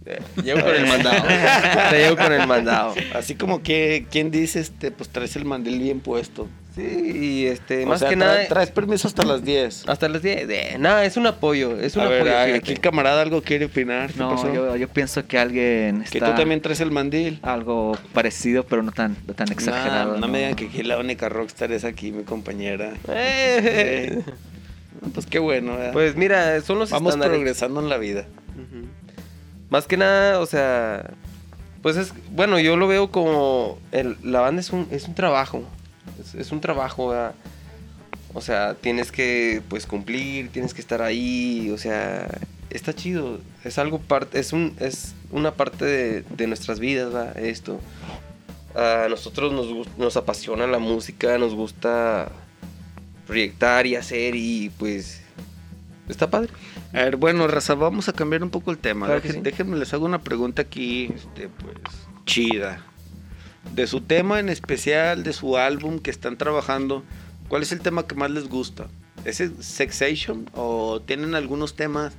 Eh, 0.06 0.42
Llego 0.44 0.60
con 0.60 0.74
el 0.74 0.86
mandado. 0.88 1.16
ahorita 1.18 1.92
llego 1.92 2.16
con 2.16 2.32
el 2.32 2.46
mandado. 2.46 2.94
Así 3.14 3.34
como 3.36 3.62
que, 3.62 4.06
¿quién 4.10 4.30
dice, 4.30 4.60
este, 4.60 4.90
pues 4.90 5.08
traes 5.10 5.36
el 5.36 5.44
mandil 5.44 5.78
bien 5.78 6.00
puesto? 6.00 6.48
Sí, 6.76 6.82
y 6.82 7.46
este, 7.46 7.84
O 7.84 7.88
más 7.88 8.00
sea, 8.00 8.10
que 8.10 8.16
nada, 8.16 8.46
Traes 8.48 8.70
permiso 8.70 9.08
hasta 9.08 9.24
las 9.24 9.42
10. 9.42 9.88
hasta 9.88 10.08
las 10.10 10.20
10. 10.22 10.46
de- 10.46 10.76
Nada, 10.78 11.06
es 11.06 11.16
un 11.16 11.26
apoyo, 11.26 11.80
es 11.80 11.96
un 11.96 12.02
A 12.02 12.08
ver, 12.08 12.20
apoyo. 12.20 12.36
ay, 12.38 12.52
aquí 12.52 12.72
el 12.72 12.80
camarada 12.80 13.22
algo 13.22 13.40
quiere 13.42 13.64
opinar. 13.64 14.12
¿Qué 14.12 14.18
No, 14.18 14.30
pasó? 14.36 14.52
yo, 14.52 14.76
yo 14.76 14.86
pienso 14.86 15.26
que 15.26 15.38
alguien 15.38 16.00
Que 16.10 16.18
está 16.18 16.30
tú 16.32 16.36
también 16.36 16.60
traes 16.60 16.80
el 16.80 16.90
mandil. 16.90 17.38
algo 17.42 17.96
parecido, 18.12 18.64
pero 18.64 18.82
no 18.82 18.92
tan, 18.92 19.16
no 19.26 19.32
tan 19.32 19.50
exagerado. 19.50 20.12
Nah, 20.14 20.20
no, 20.20 20.28
me 20.28 20.38
digan 20.38 20.54
que 20.54 20.66
aquí 20.66 20.82
la 20.82 20.98
única 20.98 21.30
rockstar 21.30 21.72
es 21.72 21.84
aquí, 21.84 22.12
mi 22.12 22.24
compañera. 22.24 22.92
Eh, 23.08 24.22
No, 25.00 25.08
Pues 25.14 25.24
qué 25.26 25.38
bueno, 25.38 25.76
¿verdad? 25.76 25.92
Pues 25.94 26.14
mira, 26.16 26.60
son 26.60 26.78
los 26.78 26.90
Vamos 26.90 27.10
estándares. 27.14 27.36
progresando 27.36 27.80
en 27.80 27.88
la 27.88 27.96
vida. 27.98 28.26
Más 29.70 29.86
que 29.86 29.96
nada, 29.96 30.40
o 30.40 30.46
sea, 30.46 31.10
pues 31.82 31.96
es, 31.96 32.12
bueno, 32.30 32.58
yo 32.60 32.76
lo 32.76 32.86
veo 32.86 33.10
como, 33.10 33.78
el- 33.92 34.16
la 34.22 34.40
banda 34.40 34.60
es 34.60 34.70
un, 34.70 34.86
es 34.90 35.08
un 35.08 35.14
trabajo, 35.14 35.64
es, 36.20 36.34
es 36.34 36.52
un 36.52 36.60
trabajo, 36.60 37.08
¿verdad? 37.08 37.34
o 38.36 38.42
sea, 38.42 38.74
tienes 38.74 39.12
que, 39.12 39.62
pues, 39.70 39.86
cumplir, 39.86 40.50
tienes 40.50 40.74
que 40.74 40.82
estar 40.82 41.00
ahí, 41.00 41.70
o 41.70 41.78
sea, 41.78 42.28
está 42.68 42.94
chido, 42.94 43.40
es 43.64 43.78
algo 43.78 43.98
parte, 43.98 44.38
es 44.38 44.52
un, 44.52 44.76
es 44.78 45.14
una 45.30 45.54
parte 45.54 45.86
de, 45.86 46.20
de 46.22 46.46
nuestras 46.46 46.78
vidas. 46.78 47.34
Esto. 47.36 47.80
A 48.74 49.06
nosotros 49.08 49.54
nos, 49.54 49.88
nos 49.96 50.18
apasiona 50.18 50.66
la 50.66 50.78
música, 50.78 51.38
nos 51.38 51.54
gusta 51.54 52.30
proyectar 53.26 53.86
y 53.86 53.96
hacer 53.96 54.34
y 54.34 54.70
pues 54.78 55.22
está 56.06 56.28
padre. 56.28 56.50
A 56.92 57.04
ver, 57.04 57.16
bueno, 57.16 57.48
Raza, 57.48 57.74
vamos 57.74 58.10
a 58.10 58.12
cambiar 58.12 58.42
un 58.42 58.50
poco 58.50 58.70
el 58.70 58.76
tema. 58.76 59.06
Claro 59.06 59.22
sí. 59.24 59.40
Déjenme 59.40 59.78
les 59.78 59.94
hago 59.94 60.04
una 60.04 60.20
pregunta 60.20 60.60
aquí, 60.60 61.10
este, 61.14 61.48
pues, 61.48 61.74
chida. 62.26 62.84
De 63.74 63.86
su 63.86 64.00
tema 64.00 64.40
en 64.40 64.48
especial, 64.48 65.22
de 65.22 65.32
su 65.32 65.56
álbum 65.56 65.98
que 65.98 66.10
están 66.10 66.36
trabajando, 66.38 67.02
¿cuál 67.48 67.62
es 67.62 67.72
el 67.72 67.80
tema 67.80 68.06
que 68.06 68.14
más 68.14 68.30
les 68.30 68.48
gusta? 68.48 68.86
¿Es 69.24 69.42
Sexation 69.60 70.48
o 70.54 71.00
tienen 71.00 71.34
algunos 71.34 71.74
temas 71.76 72.14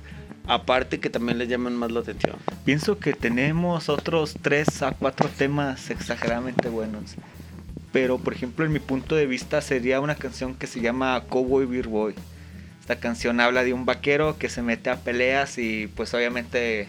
aparte 0.46 1.00
que 1.00 1.10
también 1.10 1.38
les 1.38 1.48
llaman 1.48 1.76
más 1.76 1.90
la 1.90 2.00
atención? 2.00 2.36
Pienso 2.64 2.98
que 2.98 3.12
tenemos 3.12 3.88
otros 3.88 4.36
tres 4.40 4.82
a 4.82 4.92
cuatro 4.92 5.28
temas 5.28 5.90
exageradamente 5.90 6.68
buenos. 6.68 7.16
Pero, 7.92 8.18
por 8.18 8.34
ejemplo, 8.34 8.64
en 8.64 8.72
mi 8.72 8.80
punto 8.80 9.16
de 9.16 9.26
vista 9.26 9.60
sería 9.60 10.00
una 10.00 10.14
canción 10.14 10.54
que 10.54 10.66
se 10.66 10.80
llama 10.80 11.24
Cowboy 11.28 11.66
Beer 11.66 11.88
Boy. 11.88 12.14
Esta 12.80 13.00
canción 13.00 13.40
habla 13.40 13.64
de 13.64 13.72
un 13.72 13.86
vaquero 13.86 14.38
que 14.38 14.48
se 14.48 14.62
mete 14.62 14.90
a 14.90 14.96
peleas 14.96 15.58
y 15.58 15.86
pues 15.88 16.12
obviamente 16.14 16.88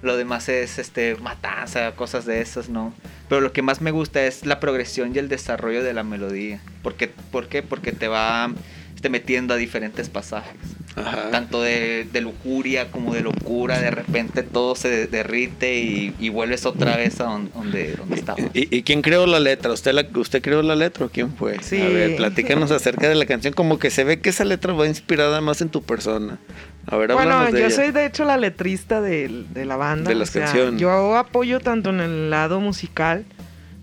Lo 0.00 0.16
demás 0.16 0.48
es 0.48 0.78
este 0.78 1.16
matanza, 1.16 1.92
cosas 1.92 2.24
de 2.24 2.40
esas, 2.40 2.68
¿no? 2.68 2.94
Pero 3.28 3.40
lo 3.40 3.52
que 3.52 3.62
más 3.62 3.80
me 3.80 3.90
gusta 3.90 4.24
es 4.24 4.46
la 4.46 4.60
progresión 4.60 5.14
y 5.14 5.18
el 5.18 5.28
desarrollo 5.28 5.82
de 5.82 5.92
la 5.92 6.04
melodía. 6.04 6.60
¿Por 6.82 6.94
qué? 6.94 7.12
Porque 7.32 7.92
te 7.92 8.08
va 8.08 8.50
este, 8.98 9.10
metiendo 9.10 9.54
a 9.54 9.56
diferentes 9.56 10.08
pasajes. 10.08 10.56
Ajá. 10.96 11.30
Tanto 11.30 11.62
de, 11.62 12.08
de 12.12 12.20
lujuria 12.20 12.90
como 12.90 13.14
de 13.14 13.20
locura. 13.20 13.78
De 13.80 13.92
repente 13.92 14.42
todo 14.42 14.74
se 14.74 15.06
derrite 15.06 15.78
y, 15.78 16.12
y 16.18 16.30
vuelves 16.30 16.66
otra 16.66 16.96
vez 16.96 17.20
a 17.20 17.24
don- 17.24 17.48
donde, 17.54 17.92
donde 17.92 18.16
estabas. 18.16 18.42
¿Y, 18.54 18.76
y 18.76 18.82
quién 18.82 19.00
creó 19.02 19.24
la 19.26 19.38
letra? 19.38 19.72
¿Usted, 19.72 19.92
la, 19.92 20.04
¿Usted 20.16 20.42
creó 20.42 20.60
la 20.62 20.74
letra 20.74 21.06
o 21.06 21.08
quién 21.10 21.32
fue? 21.36 21.62
Sí. 21.62 21.80
A 21.80 21.88
ver, 21.88 22.16
platícanos 22.16 22.72
acerca 22.72 23.08
de 23.08 23.14
la 23.14 23.26
canción. 23.26 23.54
Como 23.54 23.78
que 23.78 23.90
se 23.90 24.02
ve 24.02 24.18
que 24.18 24.30
esa 24.30 24.44
letra 24.44 24.72
va 24.72 24.88
inspirada 24.88 25.40
más 25.40 25.60
en 25.60 25.68
tu 25.68 25.82
persona. 25.84 26.38
A 26.86 26.96
ver, 26.96 27.12
Bueno, 27.12 27.44
de 27.44 27.52
yo 27.52 27.58
ella. 27.66 27.70
soy 27.70 27.92
de 27.92 28.04
hecho 28.04 28.24
la 28.24 28.36
letrista 28.36 29.00
de, 29.00 29.44
de 29.54 29.64
la 29.64 29.76
banda. 29.76 30.08
De 30.08 30.16
las 30.16 30.30
o 30.30 30.32
sea, 30.32 30.44
canciones. 30.46 30.80
Yo 30.80 31.16
apoyo 31.16 31.60
tanto 31.60 31.90
en 31.90 32.00
el 32.00 32.30
lado 32.30 32.58
musical, 32.60 33.24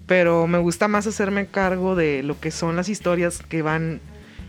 pero 0.08 0.48
me 0.48 0.58
gusta 0.58 0.90
más 0.90 1.08
hacerme 1.08 1.46
cargo 1.46 1.96
de 1.96 2.24
lo 2.24 2.38
que 2.38 2.52
son 2.52 2.76
las 2.76 2.90
historias 2.90 3.42
que 3.48 3.62
van 3.62 4.02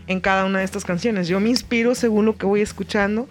en 0.07 0.19
cada 0.19 0.45
una 0.45 0.59
de 0.59 0.65
estas 0.65 0.85
canciones. 0.85 1.27
Yo 1.27 1.39
me 1.39 1.49
inspiro 1.49 1.95
según 1.95 2.25
lo 2.25 2.37
que 2.37 2.45
voy 2.45 2.61
escuchando 2.61 3.27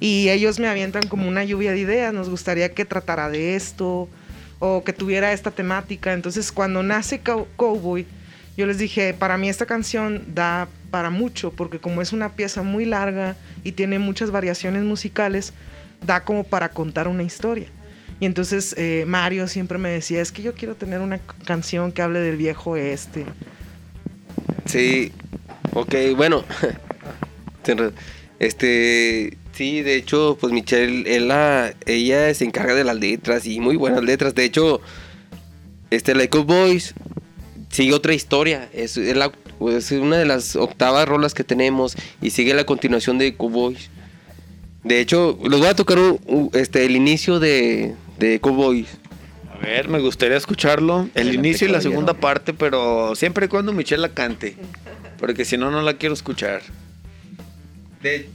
y 0.00 0.28
ellos 0.28 0.58
me 0.58 0.68
avientan 0.68 1.06
como 1.08 1.28
una 1.28 1.44
lluvia 1.44 1.72
de 1.72 1.78
ideas. 1.78 2.12
Nos 2.12 2.28
gustaría 2.28 2.72
que 2.74 2.84
tratara 2.84 3.30
de 3.30 3.56
esto 3.56 4.08
o 4.58 4.82
que 4.84 4.92
tuviera 4.92 5.32
esta 5.32 5.50
temática. 5.50 6.12
Entonces, 6.12 6.50
cuando 6.52 6.82
nace 6.82 7.20
Cow- 7.22 7.46
Cowboy, 7.56 8.06
yo 8.56 8.66
les 8.66 8.78
dije, 8.78 9.14
para 9.14 9.38
mí 9.38 9.48
esta 9.48 9.66
canción 9.66 10.24
da 10.34 10.68
para 10.90 11.10
mucho, 11.10 11.52
porque 11.52 11.78
como 11.78 12.02
es 12.02 12.12
una 12.12 12.30
pieza 12.30 12.62
muy 12.62 12.84
larga 12.84 13.36
y 13.62 13.72
tiene 13.72 13.98
muchas 13.98 14.30
variaciones 14.30 14.82
musicales, 14.82 15.52
da 16.04 16.24
como 16.24 16.42
para 16.44 16.70
contar 16.70 17.06
una 17.08 17.22
historia. 17.22 17.68
Y 18.20 18.26
entonces 18.26 18.74
eh, 18.76 19.04
Mario 19.06 19.46
siempre 19.46 19.78
me 19.78 19.90
decía, 19.90 20.20
es 20.20 20.32
que 20.32 20.42
yo 20.42 20.54
quiero 20.54 20.74
tener 20.74 20.98
una 21.00 21.18
canción 21.44 21.92
que 21.92 22.02
hable 22.02 22.18
del 22.18 22.36
viejo 22.36 22.76
este. 22.76 23.26
Sí, 24.64 25.12
ok, 25.74 25.94
bueno. 26.16 26.44
Este, 28.38 29.36
sí, 29.52 29.82
de 29.82 29.96
hecho, 29.96 30.38
pues 30.40 30.52
Michelle, 30.52 31.04
él 31.16 31.28
la- 31.28 31.74
ella 31.86 32.32
se 32.34 32.44
encarga 32.44 32.74
de 32.74 32.84
las 32.84 32.96
letras 32.96 33.46
y 33.46 33.60
muy 33.60 33.76
buenas 33.76 34.02
letras. 34.02 34.34
De 34.34 34.44
hecho, 34.44 34.80
este 35.90 36.14
Like 36.14 36.38
Boys 36.38 36.94
sigue 37.68 37.92
otra 37.92 38.14
historia. 38.14 38.68
Es, 38.72 38.96
una 38.96 40.16
de 40.16 40.24
las 40.24 40.54
octavas 40.56 41.06
rolas 41.08 41.34
que 41.34 41.44
tenemos 41.44 41.96
y 42.22 42.30
sigue 42.30 42.54
la 42.54 42.64
continuación 42.64 43.18
de 43.18 43.34
Cowboys. 43.34 43.90
De 44.84 45.00
hecho, 45.00 45.36
les 45.42 45.58
voy 45.58 45.68
a 45.68 45.74
tocar 45.74 45.98
un- 45.98 46.50
este, 46.54 46.84
el 46.86 46.94
inicio 46.96 47.40
de, 47.40 47.94
de 48.18 48.40
Cowboys. 48.40 48.86
A 49.60 49.66
ver, 49.66 49.88
me 49.88 49.98
gustaría 49.98 50.36
escucharlo. 50.36 51.08
El 51.14 51.28
Adelante, 51.28 51.48
inicio 51.48 51.68
y 51.68 51.70
la 51.70 51.80
segunda 51.80 52.14
parte, 52.14 52.54
pero 52.54 53.14
siempre 53.14 53.46
y 53.46 53.48
cuando 53.48 53.72
Michelle 53.72 54.02
la 54.02 54.10
cante. 54.10 54.56
Porque 55.18 55.44
si 55.44 55.56
no, 55.56 55.70
no 55.70 55.82
la 55.82 55.94
quiero 55.94 56.14
escuchar. 56.14 56.62
De, 58.02 58.28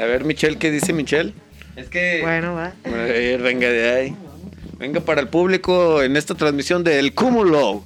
A 0.00 0.04
ver, 0.04 0.24
Michelle, 0.24 0.58
¿qué 0.58 0.70
dice 0.70 0.92
Michelle? 0.92 1.32
Es 1.76 1.88
que... 1.88 2.20
Bueno, 2.22 2.54
va. 2.54 2.72
A 2.84 2.90
ver, 2.90 3.40
venga 3.40 3.68
de 3.68 3.88
ahí. 3.90 4.16
Venga 4.78 5.00
para 5.00 5.20
el 5.20 5.28
público 5.28 6.02
en 6.02 6.16
esta 6.16 6.34
transmisión 6.34 6.84
del 6.84 7.14
Cúmulo, 7.14 7.84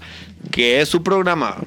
que 0.51 0.81
es 0.81 0.89
su 0.89 1.03
programa. 1.03 1.59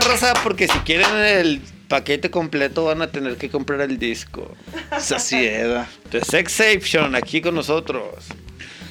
Probadita, 0.00 0.26
raza, 0.28 0.42
porque 0.42 0.68
si 0.68 0.78
quieren 0.80 1.14
el 1.16 1.60
paquete 1.88 2.30
completo 2.30 2.84
van 2.84 3.02
a 3.02 3.08
tener 3.08 3.36
que 3.36 3.50
comprar 3.50 3.80
el 3.82 3.98
disco. 3.98 4.54
Saciedad. 4.98 5.86
The 6.10 6.20
Sexception, 6.24 7.14
aquí 7.14 7.40
con 7.40 7.54
nosotros. 7.54 8.04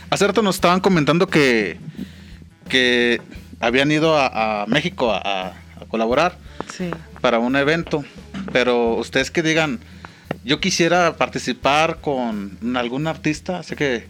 Hace 0.10 0.28
rato 0.28 0.42
nos 0.42 0.56
estaban 0.56 0.82
comentando 0.82 1.28
que, 1.28 1.78
que 2.70 3.22
habían 3.60 3.92
ido 3.92 4.18
a, 4.18 4.64
a 4.64 4.66
México 4.68 5.12
a, 5.12 5.18
a- 5.20 5.48
a 5.82 5.86
colaborar 5.88 6.38
Sí. 6.76 6.90
para 7.22 7.40
un 7.40 7.56
evento. 7.56 8.04
Pero 8.54 8.96
ustedes 8.96 9.32
que 9.32 9.42
digan, 9.42 9.80
yo 10.44 10.60
quisiera 10.60 11.16
participar 11.18 12.00
con 12.02 12.58
algún 12.76 13.08
artista, 13.08 13.60
así 13.60 13.76
que, 13.76 14.06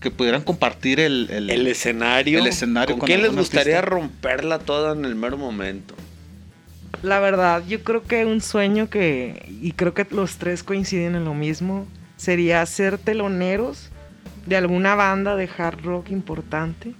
que 0.00 0.10
pudieran 0.10 0.42
compartir 0.42 0.98
el, 1.00 1.28
el- 1.30 1.50
El 1.50 1.66
escenario. 1.66 2.38
El 2.38 2.46
escenario 2.46 2.94
¿Con 2.94 3.00
con 3.00 3.06
quién 3.06 3.22
les 3.22 3.32
gustaría 3.34 3.78
artista. 3.78 3.94
romperla 3.96 4.58
toda 4.60 4.92
en 4.94 5.04
el 5.04 5.14
mero 5.14 5.36
momento? 5.36 5.94
La 7.02 7.20
verdad, 7.20 7.62
yo 7.66 7.82
creo 7.82 8.02
que 8.02 8.26
un 8.26 8.40
sueño 8.40 8.90
que, 8.90 9.46
y 9.60 9.72
creo 9.72 9.94
que 9.94 10.06
los 10.10 10.36
tres 10.36 10.62
coinciden 10.62 11.14
en 11.14 11.24
lo 11.24 11.34
mismo, 11.34 11.86
sería 12.16 12.64
ser 12.66 12.98
teloneros 12.98 13.88
de 14.46 14.56
alguna 14.56 14.94
banda 14.94 15.36
de 15.36 15.48
hard 15.56 15.82
rock 15.82 16.10
importante. 16.10 16.94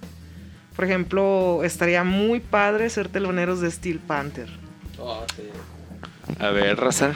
Por 0.75 0.85
ejemplo, 0.85 1.63
estaría 1.63 2.03
muy 2.03 2.39
padre 2.39 2.89
ser 2.89 3.09
teloneros 3.09 3.61
de 3.61 3.69
Steel 3.69 3.99
Panther. 3.99 4.49
A 6.39 6.49
ver, 6.49 6.77
raza. 6.77 7.13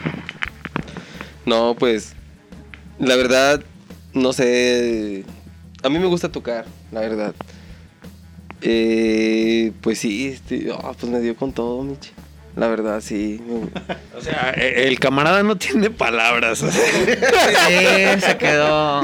No, 1.45 1.75
pues 1.77 2.13
la 2.99 3.15
verdad, 3.15 3.63
no 4.13 4.33
sé. 4.33 5.25
A 5.81 5.89
mí 5.89 5.99
me 5.99 6.05
gusta 6.05 6.31
tocar, 6.31 6.65
la 6.91 7.01
verdad. 7.01 7.35
Eh, 8.61 9.71
pues 9.81 9.99
sí, 9.99 10.27
este, 10.27 10.69
ah, 10.71 10.93
pues 10.99 11.11
me 11.11 11.19
dio 11.19 11.35
con 11.35 11.51
todo, 11.51 11.81
Michi. 11.83 12.11
La 12.55 12.67
verdad, 12.69 13.01
sí. 13.01 13.41
O 14.17 14.21
sea, 14.21 14.53
e- 14.55 14.87
el 14.87 14.97
camarada 14.99 15.43
no 15.43 15.57
tiene 15.57 15.89
palabras. 15.89 16.59
Sí, 17.67 18.21
se 18.21 18.37
quedó. 18.37 19.01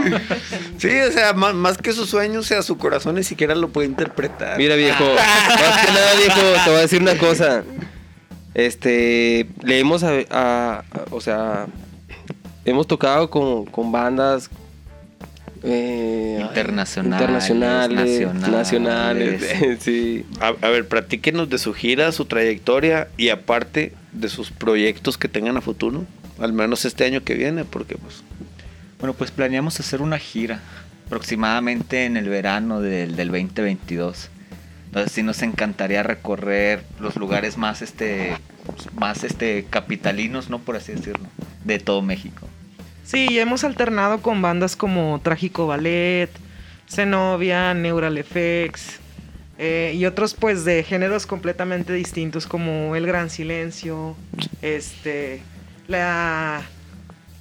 Sí, 0.78 0.90
o 1.08 1.12
sea, 1.12 1.34
más, 1.34 1.54
más 1.54 1.78
que 1.78 1.92
su 1.94 2.06
sueño, 2.06 2.40
o 2.40 2.44
sea, 2.44 2.62
su 2.64 2.78
corazón 2.78 3.16
ni 3.16 3.24
siquiera 3.24 3.54
lo 3.56 3.70
puede 3.70 3.88
interpretar. 3.88 4.58
Mira, 4.58 4.76
viejo, 4.76 5.04
más 5.04 5.86
que 5.86 5.92
nada, 5.92 6.14
viejo, 6.18 6.42
te 6.64 6.70
voy 6.70 6.80
a 6.80 6.82
decir 6.82 7.02
una 7.02 7.18
cosa. 7.18 7.64
Este, 8.54 9.48
le 9.64 9.80
hemos, 9.80 10.04
a, 10.04 10.12
a- 10.30 10.80
a- 10.80 10.84
o 11.12 11.22
sea, 11.22 11.68
hemos 12.66 12.88
tocado 12.88 13.30
con, 13.30 13.66
con 13.66 13.92
bandas 13.92 14.50
eh, 15.64 16.40
Internacionales, 16.42 17.22
internacionales, 17.50 18.22
nacionales. 18.22 18.52
nacionales, 18.52 19.80
sí. 19.80 20.26
A, 20.40 20.48
a 20.48 20.70
ver, 20.70 20.88
platíquenos 20.88 21.50
de 21.50 21.58
su 21.58 21.74
gira, 21.74 22.12
su 22.12 22.26
trayectoria 22.26 23.08
y 23.18 23.30
aparte 23.30 23.94
de 24.12 24.30
sus 24.30 24.52
proyectos 24.52 25.18
que 25.18 25.28
tengan 25.28 25.58
a 25.58 25.62
futuro. 25.62 26.06
Al 26.40 26.54
menos 26.54 26.86
este 26.86 27.06
año 27.06 27.24
que 27.24 27.36
viene, 27.36 27.66
porque 27.66 27.96
pues... 27.96 28.24
Bueno, 29.00 29.14
pues 29.14 29.32
planeamos 29.32 29.80
hacer 29.80 30.02
una 30.02 30.18
gira 30.18 30.62
aproximadamente 31.08 32.06
en 32.06 32.18
el 32.18 32.30
verano 32.30 32.82
del, 32.82 33.16
del 33.16 33.28
2022. 33.30 34.30
Entonces 34.86 35.12
sí 35.12 35.24
nos 35.24 35.42
encantaría 35.42 36.04
recorrer 36.04 36.84
los 37.00 37.16
lugares 37.16 37.58
más 37.58 37.82
este 37.82 38.36
más 38.94 39.24
este 39.24 39.66
capitalinos, 39.70 40.50
no 40.50 40.60
por 40.60 40.76
así 40.76 40.92
decirlo, 40.94 41.28
de 41.64 41.80
todo 41.80 42.02
México. 42.02 42.48
Sí, 43.04 43.40
hemos 43.40 43.64
alternado 43.64 44.22
con 44.22 44.42
bandas 44.42 44.76
como 44.76 45.20
Trágico 45.24 45.68
Ballet, 45.68 46.30
Zenobia, 46.90 47.74
Neural 47.74 48.18
Effects 48.18 49.00
eh, 49.58 49.94
y 49.96 50.06
otros 50.06 50.34
pues 50.34 50.66
de 50.66 50.84
géneros 50.84 51.26
completamente 51.26 51.94
distintos 51.94 52.48
como 52.48 52.96
El 52.96 53.06
Gran 53.06 53.30
Silencio, 53.30 54.16
este, 54.62 55.42
la, 55.88 56.62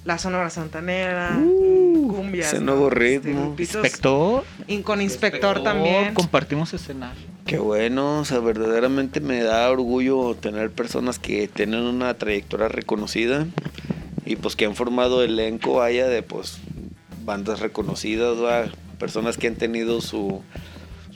la 0.05 0.17
Sonora 0.17 0.49
Santanera, 0.49 1.37
y 1.39 2.07
cumbias. 2.07 2.53
ese 2.53 2.61
nuevo 2.63 2.87
Este, 2.89 2.99
ritmo. 2.99 3.55
Inspector, 3.57 4.43
y 4.67 4.81
con 4.81 5.01
Inspector 5.01 5.63
también. 5.63 6.13
compartimos 6.13 6.73
escenario. 6.73 7.31
Qué 7.45 7.57
bueno, 7.57 8.19
o 8.19 8.25
sea, 8.25 8.39
verdaderamente 8.39 9.19
me 9.19 9.41
da 9.41 9.69
orgullo 9.71 10.35
tener 10.35 10.69
personas 10.71 11.17
que 11.17 11.47
tienen 11.47 11.81
una 11.81 12.13
trayectoria 12.13 12.67
reconocida 12.67 13.47
y 14.31 14.37
pues 14.37 14.55
que 14.55 14.65
han 14.65 14.75
formado 14.75 15.23
elenco, 15.23 15.75
vaya, 15.75 16.07
de 16.07 16.23
pues 16.23 16.59
bandas 17.25 17.59
reconocidas, 17.59 18.37
personas 18.97 19.37
que 19.37 19.47
han 19.47 19.55
tenido 19.55 19.99
su 19.99 20.41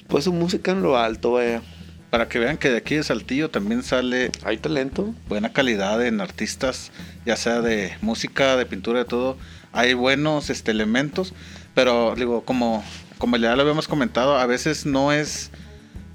pues 0.08 0.26
su 0.26 0.34
música 0.34 0.72
en 0.72 0.82
lo 0.82 0.98
alto, 0.98 1.32
vaya. 1.32 1.62
Para 2.10 2.28
que 2.28 2.40
vean 2.40 2.58
que 2.58 2.70
de 2.70 2.78
aquí 2.78 2.96
de 2.96 3.04
Saltillo 3.04 3.50
también 3.50 3.84
sale 3.84 4.32
Hay 4.44 4.58
talento. 4.58 5.14
buena 5.30 5.54
calidad 5.54 6.06
en 6.06 6.20
artistas, 6.20 6.92
ya 7.26 7.38
sea 7.38 7.62
de 7.62 7.96
música, 8.02 8.58
de 8.58 8.66
pintura, 8.66 9.00
de 9.00 9.06
todo. 9.06 9.38
Hay 9.72 9.94
buenos 9.94 10.50
este, 10.50 10.72
elementos, 10.72 11.34
pero 11.74 12.16
digo, 12.16 12.44
como, 12.44 12.84
como 13.18 13.38
ya 13.38 13.56
lo 13.56 13.62
habíamos 13.62 13.88
comentado, 13.88 14.38
a 14.38 14.46
veces 14.46 14.86
no 14.86 15.14
es, 15.14 15.52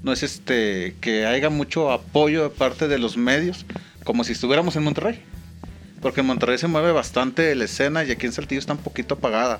no 0.03 0.13
es 0.13 0.21
este 0.21 0.95
que 1.01 1.25
haya 1.25 1.49
mucho 1.49 1.91
apoyo 1.91 2.43
de 2.43 2.49
parte 2.51 2.87
de 2.87 2.99
los 2.99 3.17
medios, 3.17 3.65
como 4.03 4.23
si 4.23 4.33
estuviéramos 4.33 4.75
en 4.75 4.83
Monterrey. 4.83 5.30
Porque 6.01 6.21
en 6.21 6.27
Monterrey 6.27 6.57
se 6.57 6.67
mueve 6.67 6.91
bastante 6.91 7.53
la 7.55 7.65
escena 7.65 8.03
y 8.03 8.11
aquí 8.11 8.25
en 8.25 8.33
Saltillo 8.33 8.59
está 8.59 8.73
un 8.73 8.79
poquito 8.79 9.15
apagada, 9.15 9.59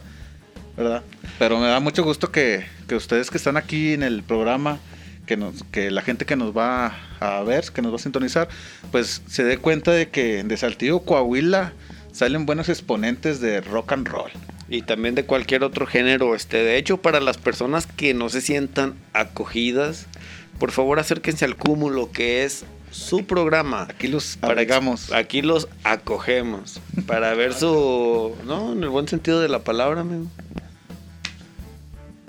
¿verdad? 0.76 1.04
Pero 1.38 1.60
me 1.60 1.68
da 1.68 1.80
mucho 1.80 2.04
gusto 2.04 2.32
que, 2.32 2.66
que 2.88 2.96
ustedes 2.96 3.30
que 3.30 3.38
están 3.38 3.58
aquí 3.58 3.94
en 3.94 4.04
el 4.04 4.24
programa, 4.24 4.80
que, 5.26 5.38
nos, 5.38 5.64
que 5.72 5.92
la 5.92 6.02
gente 6.02 6.26
que 6.26 6.36
nos 6.36 6.56
va 6.58 6.98
a 7.20 7.44
ver, 7.44 7.66
que 7.74 7.82
nos 7.82 7.92
va 7.92 7.98
a 7.98 8.00
sintonizar, 8.00 8.50
pues 8.92 9.22
se 9.28 9.44
dé 9.44 9.58
cuenta 9.58 9.92
de 9.92 10.10
que 10.10 10.44
de 10.44 10.58
Saltillo, 10.58 11.02
Coahuila, 11.02 11.74
salen 12.12 12.46
buenos 12.46 12.70
exponentes 12.70 13.39
de 13.39 13.62
rock 13.62 13.94
and 13.94 14.08
roll. 14.08 14.32
Y 14.70 14.84
también 14.84 15.16
de 15.16 15.26
cualquier 15.26 15.64
otro 15.64 15.86
género. 15.86 16.34
Este, 16.34 16.64
de 16.64 16.78
hecho, 16.78 16.98
para 16.98 17.20
las 17.20 17.38
personas 17.38 17.88
que 17.88 18.14
no 18.14 18.30
se 18.30 18.42
sientan 18.42 18.96
acogidas, 19.14 20.08
por 20.60 20.72
favor 20.72 21.00
acérquense 21.00 21.44
al 21.44 21.58
cúmulo, 21.58 22.12
que 22.12 22.44
es 22.46 22.66
su 22.92 23.26
programa. 23.26 23.88
Aquí 23.89 24.08
los 24.08 24.38
Para 24.38 24.54
agregamos. 24.54 25.12
Aquí 25.12 25.42
los 25.42 25.68
acogemos. 25.84 26.80
Para 27.08 27.34
ver 27.34 27.54
su. 27.54 28.36
No, 28.46 28.74
en 28.74 28.84
el 28.84 28.89
buen 28.89 29.08
sentido 29.08 29.39
de 29.42 29.50
la 29.50 29.60
palabra, 29.60 30.02
amigo. 30.02 30.26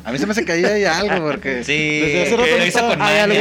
A 0.04 0.10
mí 0.10 0.18
se 0.18 0.26
me 0.26 0.32
hace 0.32 0.44
que 0.44 0.50
ahí 0.50 0.64
hay 0.64 0.84
algo, 0.84 1.28
porque 1.28 1.62
Sí, 1.64 2.00
desde 2.00 2.22
hace 2.22 2.36
rato 2.36 2.56
lo 2.58 2.66
hizo 2.66 2.80
con 2.88 3.00
hay 3.00 3.18
algo. 3.20 3.38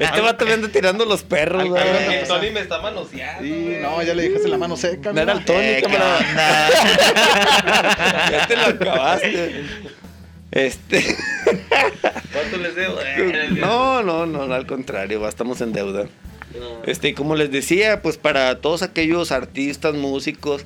Este 0.00 0.20
vato 0.20 0.44
me 0.46 0.52
anda 0.54 0.68
tirando 0.68 1.04
los 1.04 1.22
perros, 1.22 1.68
güey. 1.68 1.82
Tony 2.26 2.50
me 2.50 2.58
está 2.60 2.80
manoseando. 2.82 3.42
Sí, 3.44 3.76
no, 3.80 4.02
ya 4.02 4.14
le 4.14 4.24
dejaste 4.24 4.48
la 4.48 4.58
mano 4.58 4.76
seca. 4.76 5.12
No 5.12 5.20
era 5.20 5.32
el 5.34 5.44
Tony, 5.44 5.58
Eh, 5.60 5.76
¿qué 5.76 5.82
cámara. 5.82 6.18
onda? 6.18 6.68
Ya 8.32 8.46
te 8.48 8.56
lo 8.56 8.64
acabaste. 8.66 9.64
Este. 10.50 11.16
¿Cuánto 12.32 12.56
les 12.62 12.74
debo? 12.74 12.96
No, 13.58 14.02
no, 14.02 14.26
no, 14.26 14.42
al 14.52 14.66
contrario, 14.66 15.26
estamos 15.26 15.60
en 15.60 15.72
deuda. 15.72 16.06
Este, 16.84 17.14
como 17.14 17.36
les 17.36 17.50
decía, 17.50 18.02
pues 18.02 18.16
para 18.16 18.60
todos 18.60 18.82
aquellos 18.82 19.30
artistas, 19.30 19.94
músicos, 19.94 20.64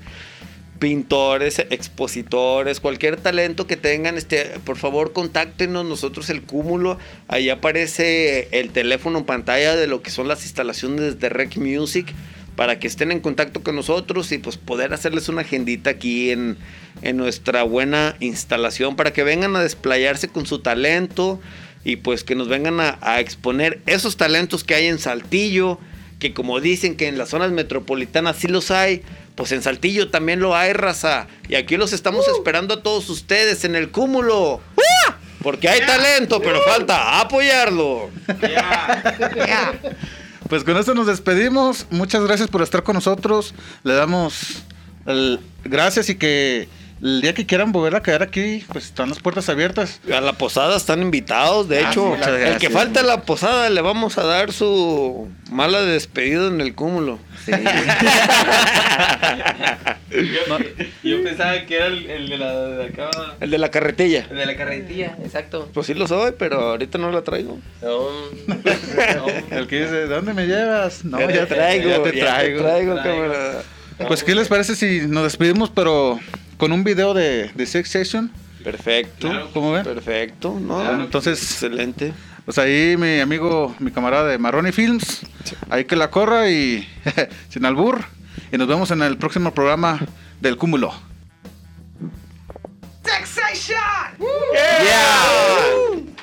pintores, 0.78 1.58
expositores, 1.58 2.80
cualquier 2.80 3.16
talento 3.16 3.66
que 3.66 3.76
tengan, 3.76 4.16
este, 4.16 4.44
por 4.64 4.76
favor, 4.76 5.12
contáctenos, 5.12 5.84
nosotros 5.84 6.30
el 6.30 6.42
cúmulo, 6.42 6.98
ahí 7.28 7.50
aparece 7.50 8.48
el 8.52 8.70
teléfono 8.70 9.18
en 9.18 9.24
pantalla 9.24 9.76
de 9.76 9.86
lo 9.86 10.02
que 10.02 10.10
son 10.10 10.28
las 10.28 10.42
instalaciones 10.44 11.20
de 11.20 11.28
Rec 11.28 11.56
Music 11.56 12.12
para 12.56 12.78
que 12.78 12.86
estén 12.86 13.12
en 13.12 13.20
contacto 13.20 13.62
con 13.62 13.74
nosotros 13.74 14.30
y 14.32 14.38
pues 14.38 14.56
poder 14.56 14.92
hacerles 14.92 15.28
una 15.28 15.42
agendita 15.42 15.90
aquí 15.90 16.30
en, 16.30 16.56
en 17.02 17.16
nuestra 17.16 17.62
buena 17.62 18.16
instalación 18.20 18.96
para 18.96 19.12
que 19.12 19.24
vengan 19.24 19.56
a 19.56 19.60
desplayarse 19.60 20.28
con 20.28 20.46
su 20.46 20.60
talento 20.60 21.40
y 21.84 21.96
pues 21.96 22.24
que 22.24 22.34
nos 22.34 22.48
vengan 22.48 22.80
a, 22.80 22.98
a 23.00 23.20
exponer 23.20 23.80
esos 23.86 24.16
talentos 24.16 24.64
que 24.64 24.74
hay 24.74 24.86
en 24.86 24.98
Saltillo, 24.98 25.78
que 26.18 26.32
como 26.32 26.60
dicen 26.60 26.96
que 26.96 27.08
en 27.08 27.18
las 27.18 27.30
zonas 27.30 27.50
metropolitanas 27.50 28.36
sí 28.36 28.48
los 28.48 28.70
hay, 28.70 29.02
pues 29.34 29.52
en 29.52 29.62
Saltillo 29.62 30.10
también 30.10 30.40
lo 30.40 30.56
hay, 30.56 30.72
raza. 30.72 31.26
Y 31.48 31.56
aquí 31.56 31.76
los 31.76 31.92
estamos 31.92 32.26
esperando 32.28 32.74
a 32.74 32.82
todos 32.82 33.10
ustedes 33.10 33.64
en 33.64 33.74
el 33.74 33.90
cúmulo. 33.90 34.60
Porque 35.42 35.68
hay 35.68 35.80
talento, 35.80 36.40
pero 36.40 36.58
falta 36.62 37.20
apoyarlo. 37.20 38.10
Pues 40.54 40.62
con 40.62 40.76
esto 40.76 40.94
nos 40.94 41.08
despedimos. 41.08 41.84
Muchas 41.90 42.22
gracias 42.22 42.48
por 42.48 42.62
estar 42.62 42.84
con 42.84 42.94
nosotros. 42.94 43.54
Le 43.82 43.92
damos 43.94 44.62
el- 45.04 45.40
gracias 45.64 46.08
y 46.10 46.14
que 46.14 46.68
el 47.04 47.20
día 47.20 47.34
que 47.34 47.44
quieran 47.46 47.70
volver 47.70 47.94
a 47.96 48.02
quedar 48.02 48.22
aquí, 48.22 48.64
pues 48.72 48.86
están 48.86 49.10
las 49.10 49.20
puertas 49.20 49.48
abiertas. 49.48 50.00
A 50.12 50.20
la 50.20 50.32
posada 50.32 50.76
están 50.76 51.02
invitados, 51.02 51.68
de 51.68 51.78
Ah, 51.84 51.90
hecho. 51.90 52.16
el 52.16 52.56
que 52.58 52.70
falta 52.70 53.00
a 53.00 53.02
la 53.04 53.22
posada 53.22 53.68
le 53.70 53.80
vamos 53.82 54.16
a 54.18 54.24
dar 54.24 54.52
su 54.52 55.28
mala 55.50 55.82
despedida 55.82 56.48
en 56.48 56.60
el 56.62 56.74
cúmulo. 56.74 57.18
Sí. 57.44 57.52
Yo 61.02 61.22
pensaba 61.22 61.60
que 61.66 61.76
era 61.76 61.86
el, 61.86 62.08
el 62.10 62.28
de 62.28 62.38
la 62.38 62.52
de 62.54 62.84
acá. 62.86 63.10
El 63.40 63.50
de 63.50 63.58
la 63.58 63.70
carretilla. 63.70 64.26
El 64.30 64.36
de 64.36 64.46
la 64.46 64.56
carretilla, 64.56 65.16
exacto. 65.22 65.68
Pues 65.74 65.86
sí 65.86 65.94
lo 65.94 66.06
soy, 66.06 66.32
pero 66.38 66.60
ahorita 66.70 66.98
no 66.98 67.10
la 67.10 67.22
traigo. 67.22 67.58
No, 67.82 68.08
El 69.50 69.66
que 69.66 69.80
dice, 69.82 69.92
¿de 69.92 70.06
dónde 70.06 70.32
me 70.34 70.46
llevas? 70.46 71.04
No, 71.04 71.20
ya, 71.20 71.26
te 71.28 71.46
traigo, 71.46 71.88
ya 71.90 72.02
te 72.02 72.12
traigo. 72.12 72.62
traigo, 72.62 72.94
Traigo. 72.94 72.96
cámara. 73.02 73.62
Pues, 74.08 74.24
¿qué 74.24 74.34
les 74.34 74.48
parece 74.48 74.74
si 74.74 75.02
nos 75.06 75.24
despedimos, 75.24 75.70
pero 75.70 76.18
con 76.64 76.72
un 76.72 76.82
video 76.82 77.12
de, 77.12 77.50
de 77.54 77.66
Sex 77.66 77.90
Session? 77.90 78.32
Perfecto. 78.62 79.50
¿Cómo 79.52 79.72
ven? 79.72 79.84
Perfecto, 79.84 80.58
¿no? 80.58 80.80
Claro, 80.80 81.02
entonces- 81.04 81.38
Excelente. 81.42 82.14
Pues 82.46 82.56
ahí 82.56 82.96
mi 82.96 83.20
amigo, 83.20 83.74
mi 83.80 83.90
camarada 83.90 84.28
de 84.28 84.38
Marroni 84.38 84.72
Films, 84.72 85.20
ahí 85.68 85.84
que 85.84 85.94
la 85.94 86.10
corra 86.10 86.48
y 86.50 86.88
sin 87.50 87.66
albur. 87.66 88.02
Y 88.50 88.56
nos 88.56 88.66
vemos 88.66 88.90
en 88.92 89.02
el 89.02 89.18
próximo 89.18 89.52
programa 89.52 90.00
del 90.40 90.56
Cúmulo. 90.56 90.94
Taxation! 93.02 94.16
Come 94.16 96.13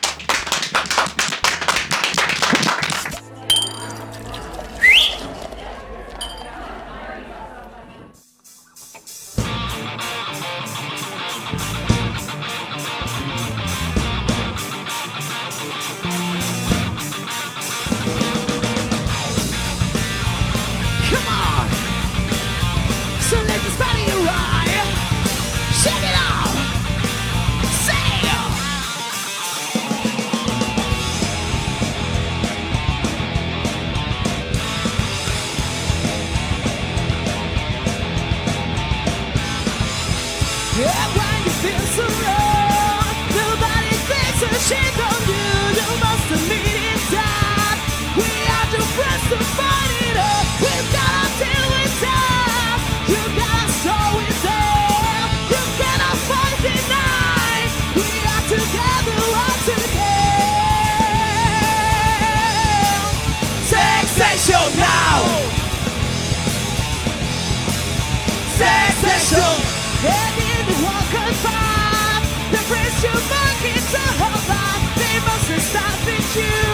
you. 76.35 76.70